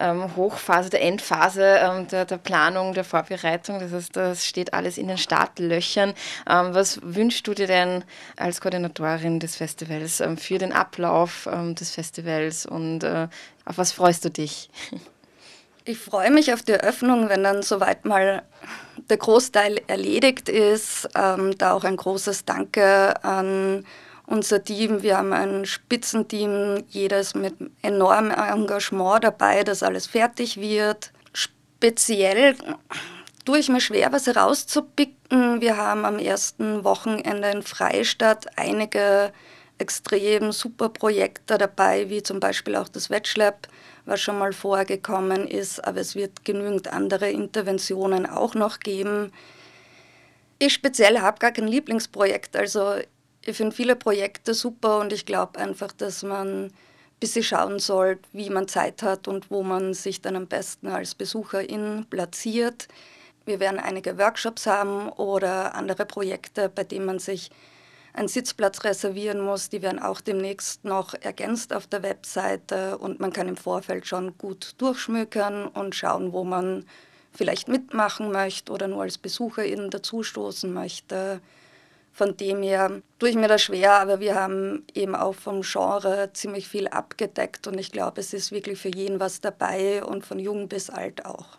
ähm, 0.00 0.36
Hochphase, 0.36 0.90
der 0.90 1.02
Endphase 1.02 1.78
ähm, 1.80 2.08
der, 2.08 2.24
der, 2.24 2.38
Planung, 2.38 2.94
der 2.94 3.04
Vorbereitung. 3.04 3.78
Das 3.80 3.92
heißt, 3.92 4.16
das 4.16 4.46
steht 4.46 4.74
alles 4.74 4.98
in 4.98 5.08
den 5.08 5.18
Startlöchern. 5.18 6.14
Ähm, 6.48 6.74
was 6.74 7.00
wünschst 7.02 7.46
du 7.46 7.54
dir 7.54 7.66
denn 7.66 8.04
als 8.36 8.60
Koordinatorin 8.60 9.40
des 9.40 9.56
Festivals 9.56 10.20
ähm, 10.20 10.36
für 10.36 10.58
den 10.58 10.72
Ablauf 10.72 11.48
ähm, 11.50 11.74
des 11.74 11.90
Festivals 11.90 12.66
und 12.66 13.04
äh, 13.04 13.28
auf 13.64 13.78
was 13.78 13.92
freust 13.92 14.24
du 14.24 14.30
dich? 14.30 14.70
Ich 15.86 15.98
freue 15.98 16.30
mich 16.30 16.50
auf 16.54 16.62
die 16.62 16.72
Eröffnung, 16.72 17.28
wenn 17.28 17.44
dann 17.44 17.62
soweit 17.62 18.06
mal 18.06 18.42
der 19.10 19.18
Großteil 19.18 19.82
erledigt 19.86 20.48
ist. 20.48 21.06
Ähm, 21.14 21.58
da 21.58 21.74
auch 21.74 21.84
ein 21.84 21.96
großes 21.96 22.46
Danke 22.46 23.22
an 23.22 23.84
unser 24.26 24.62
Team. 24.64 25.02
Wir 25.02 25.18
haben 25.18 25.32
ein 25.32 25.66
Spitzenteam, 25.66 26.84
jedes 26.88 27.34
mit 27.34 27.54
enormem 27.82 28.30
Engagement 28.30 29.24
dabei, 29.24 29.64
dass 29.64 29.82
alles 29.82 30.06
fertig 30.06 30.60
wird. 30.60 31.12
Speziell 31.32 32.56
tue 33.44 33.58
ich 33.58 33.68
mir 33.68 33.80
schwer, 33.80 34.12
was 34.12 34.26
herauszupicken. 34.26 35.60
Wir 35.60 35.76
haben 35.76 36.04
am 36.04 36.18
ersten 36.18 36.84
Wochenende 36.84 37.50
in 37.50 37.62
Freistadt 37.62 38.46
einige 38.56 39.32
extrem 39.78 40.52
super 40.52 40.88
Projekte 40.88 41.58
dabei, 41.58 42.08
wie 42.08 42.22
zum 42.22 42.40
Beispiel 42.40 42.76
auch 42.76 42.88
das 42.88 43.10
Wetschlab, 43.10 43.68
was 44.06 44.20
schon 44.20 44.38
mal 44.38 44.52
vorgekommen 44.52 45.48
ist, 45.48 45.84
aber 45.84 46.00
es 46.00 46.14
wird 46.14 46.44
genügend 46.44 46.92
andere 46.92 47.30
Interventionen 47.30 48.26
auch 48.26 48.54
noch 48.54 48.80
geben. 48.80 49.32
Ich 50.58 50.74
speziell 50.74 51.20
habe 51.20 51.38
gar 51.38 51.50
kein 51.50 51.66
Lieblingsprojekt, 51.66 52.56
also 52.56 52.94
ich 53.46 53.56
finde 53.56 53.76
viele 53.76 53.96
Projekte 53.96 54.54
super 54.54 55.00
und 55.00 55.12
ich 55.12 55.26
glaube 55.26 55.58
einfach, 55.58 55.92
dass 55.92 56.22
man 56.22 56.66
ein 56.66 56.72
bisschen 57.20 57.42
schauen 57.42 57.78
soll, 57.78 58.18
wie 58.32 58.50
man 58.50 58.68
Zeit 58.68 59.02
hat 59.02 59.28
und 59.28 59.50
wo 59.50 59.62
man 59.62 59.94
sich 59.94 60.20
dann 60.20 60.36
am 60.36 60.46
besten 60.46 60.88
als 60.88 61.14
Besucherin 61.14 62.06
platziert. 62.08 62.88
Wir 63.44 63.60
werden 63.60 63.78
einige 63.78 64.18
Workshops 64.18 64.66
haben 64.66 65.10
oder 65.10 65.74
andere 65.74 66.06
Projekte, 66.06 66.70
bei 66.70 66.84
denen 66.84 67.04
man 67.04 67.18
sich 67.18 67.50
einen 68.14 68.28
Sitzplatz 68.28 68.84
reservieren 68.84 69.40
muss. 69.40 69.68
Die 69.68 69.82
werden 69.82 69.98
auch 69.98 70.20
demnächst 70.20 70.84
noch 70.84 71.14
ergänzt 71.14 71.74
auf 71.74 71.86
der 71.86 72.02
Webseite 72.02 72.96
und 72.96 73.20
man 73.20 73.32
kann 73.32 73.48
im 73.48 73.56
Vorfeld 73.56 74.06
schon 74.06 74.38
gut 74.38 74.74
durchschmückern 74.78 75.66
und 75.66 75.94
schauen, 75.94 76.32
wo 76.32 76.44
man 76.44 76.86
vielleicht 77.32 77.68
mitmachen 77.68 78.32
möchte 78.32 78.72
oder 78.72 78.88
nur 78.88 79.02
als 79.02 79.18
Besucherin 79.18 79.90
dazustoßen 79.90 80.72
möchte. 80.72 81.40
Von 82.14 82.36
dem 82.36 82.62
her 82.62 83.02
tue 83.18 83.30
ich 83.30 83.34
mir 83.34 83.48
das 83.48 83.62
schwer, 83.62 83.94
aber 83.94 84.20
wir 84.20 84.36
haben 84.36 84.84
eben 84.94 85.16
auch 85.16 85.34
vom 85.34 85.62
Genre 85.62 86.30
ziemlich 86.32 86.68
viel 86.68 86.86
abgedeckt 86.86 87.66
und 87.66 87.76
ich 87.76 87.90
glaube, 87.90 88.20
es 88.20 88.32
ist 88.32 88.52
wirklich 88.52 88.78
für 88.78 88.94
jeden 88.94 89.18
was 89.18 89.40
dabei 89.40 90.04
und 90.04 90.24
von 90.24 90.38
jung 90.38 90.68
bis 90.68 90.90
alt 90.90 91.26
auch. 91.26 91.58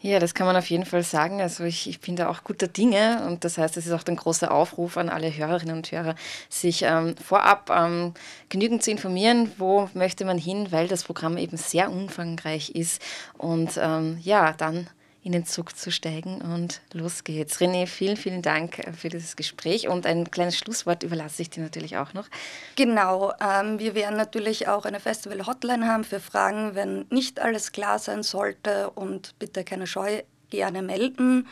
Ja, 0.00 0.18
das 0.18 0.32
kann 0.32 0.46
man 0.46 0.56
auf 0.56 0.70
jeden 0.70 0.86
Fall 0.86 1.02
sagen. 1.02 1.42
Also 1.42 1.64
ich, 1.64 1.90
ich 1.90 2.00
bin 2.00 2.16
da 2.16 2.30
auch 2.30 2.42
guter 2.42 2.68
Dinge 2.68 3.26
und 3.26 3.44
das 3.44 3.58
heißt, 3.58 3.76
es 3.76 3.86
ist 3.86 3.92
auch 3.92 4.04
ein 4.06 4.16
großer 4.16 4.50
Aufruf 4.50 4.96
an 4.96 5.10
alle 5.10 5.36
Hörerinnen 5.36 5.76
und 5.76 5.92
Hörer, 5.92 6.14
sich 6.48 6.82
ähm, 6.82 7.14
vorab 7.16 7.70
ähm, 7.70 8.14
genügend 8.48 8.82
zu 8.82 8.90
informieren, 8.90 9.52
wo 9.58 9.90
möchte 9.92 10.24
man 10.24 10.38
hin, 10.38 10.68
weil 10.70 10.88
das 10.88 11.04
Programm 11.04 11.36
eben 11.36 11.58
sehr 11.58 11.90
umfangreich 11.90 12.70
ist 12.70 13.02
und 13.36 13.78
ähm, 13.78 14.18
ja, 14.22 14.54
dann 14.54 14.88
in 15.26 15.32
den 15.32 15.44
Zug 15.44 15.76
zu 15.76 15.90
steigen 15.90 16.40
und 16.40 16.80
los 16.92 17.24
geht's. 17.24 17.60
René, 17.60 17.88
vielen, 17.88 18.16
vielen 18.16 18.42
Dank 18.42 18.80
für 18.96 19.08
dieses 19.08 19.34
Gespräch 19.34 19.88
und 19.88 20.06
ein 20.06 20.30
kleines 20.30 20.56
Schlusswort 20.56 21.02
überlasse 21.02 21.42
ich 21.42 21.50
dir 21.50 21.64
natürlich 21.64 21.96
auch 21.96 22.14
noch. 22.14 22.28
Genau, 22.76 23.32
ähm, 23.40 23.80
wir 23.80 23.96
werden 23.96 24.16
natürlich 24.16 24.68
auch 24.68 24.84
eine 24.84 25.00
Festival-Hotline 25.00 25.88
haben 25.88 26.04
für 26.04 26.20
Fragen, 26.20 26.76
wenn 26.76 27.06
nicht 27.10 27.40
alles 27.40 27.72
klar 27.72 27.98
sein 27.98 28.22
sollte 28.22 28.90
und 28.90 29.36
bitte 29.40 29.64
keine 29.64 29.88
Scheu, 29.88 30.22
gerne 30.50 30.80
melden. 30.80 31.48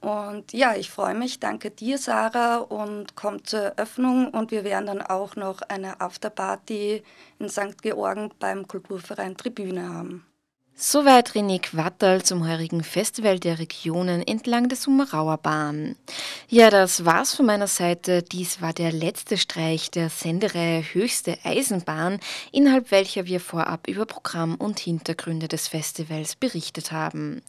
Und 0.00 0.52
ja, 0.52 0.76
ich 0.76 0.88
freue 0.88 1.14
mich. 1.14 1.40
Danke 1.40 1.72
dir, 1.72 1.98
Sarah, 1.98 2.58
und 2.58 3.16
kommt 3.16 3.48
zur 3.48 3.60
Eröffnung. 3.60 4.28
Und 4.28 4.52
wir 4.52 4.62
werden 4.62 4.86
dann 4.86 5.02
auch 5.02 5.34
noch 5.34 5.62
eine 5.62 6.00
Afterparty 6.00 7.02
in 7.40 7.48
St. 7.48 7.82
Georgen 7.82 8.30
beim 8.38 8.68
Kulturverein 8.68 9.36
Tribüne 9.36 9.88
haben. 9.88 10.24
Soweit 10.78 11.30
René 11.34 11.58
Quattal 11.58 12.22
zum 12.22 12.46
heurigen 12.46 12.84
Festival 12.84 13.40
der 13.40 13.58
Regionen 13.58 14.20
entlang 14.20 14.68
der 14.68 14.76
Summerauer 14.76 15.38
Bahn. 15.38 15.96
Ja, 16.48 16.68
das 16.68 17.06
war's 17.06 17.34
von 17.34 17.46
meiner 17.46 17.66
Seite. 17.66 18.22
Dies 18.22 18.60
war 18.60 18.74
der 18.74 18.92
letzte 18.92 19.38
Streich 19.38 19.90
der 19.90 20.10
Sendereihe 20.10 20.82
Höchste 20.82 21.38
Eisenbahn, 21.44 22.20
innerhalb 22.52 22.90
welcher 22.90 23.24
wir 23.24 23.40
vorab 23.40 23.88
über 23.88 24.04
Programm 24.04 24.56
und 24.56 24.78
Hintergründe 24.78 25.48
des 25.48 25.66
Festivals 25.66 26.36
berichtet 26.36 26.92
haben. 26.92 27.40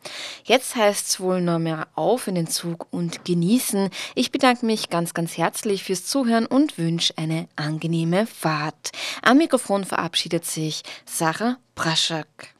Jetzt 0.45 0.77
heißt's 0.77 1.19
wohl 1.19 1.41
noch 1.41 1.59
mehr 1.59 1.89
auf 1.95 2.27
in 2.27 2.35
den 2.35 2.47
Zug 2.47 2.87
und 2.91 3.25
genießen. 3.25 3.89
Ich 4.15 4.31
bedanke 4.31 4.65
mich 4.65 4.89
ganz, 4.89 5.13
ganz 5.13 5.37
herzlich 5.37 5.83
fürs 5.83 6.05
Zuhören 6.05 6.45
und 6.45 6.77
wünsche 6.77 7.17
eine 7.17 7.49
angenehme 7.57 8.25
Fahrt. 8.25 8.91
Am 9.21 9.37
Mikrofon 9.39 9.83
verabschiedet 9.83 10.45
sich 10.45 10.83
Sarah 11.05 11.57
Praschak. 11.75 12.56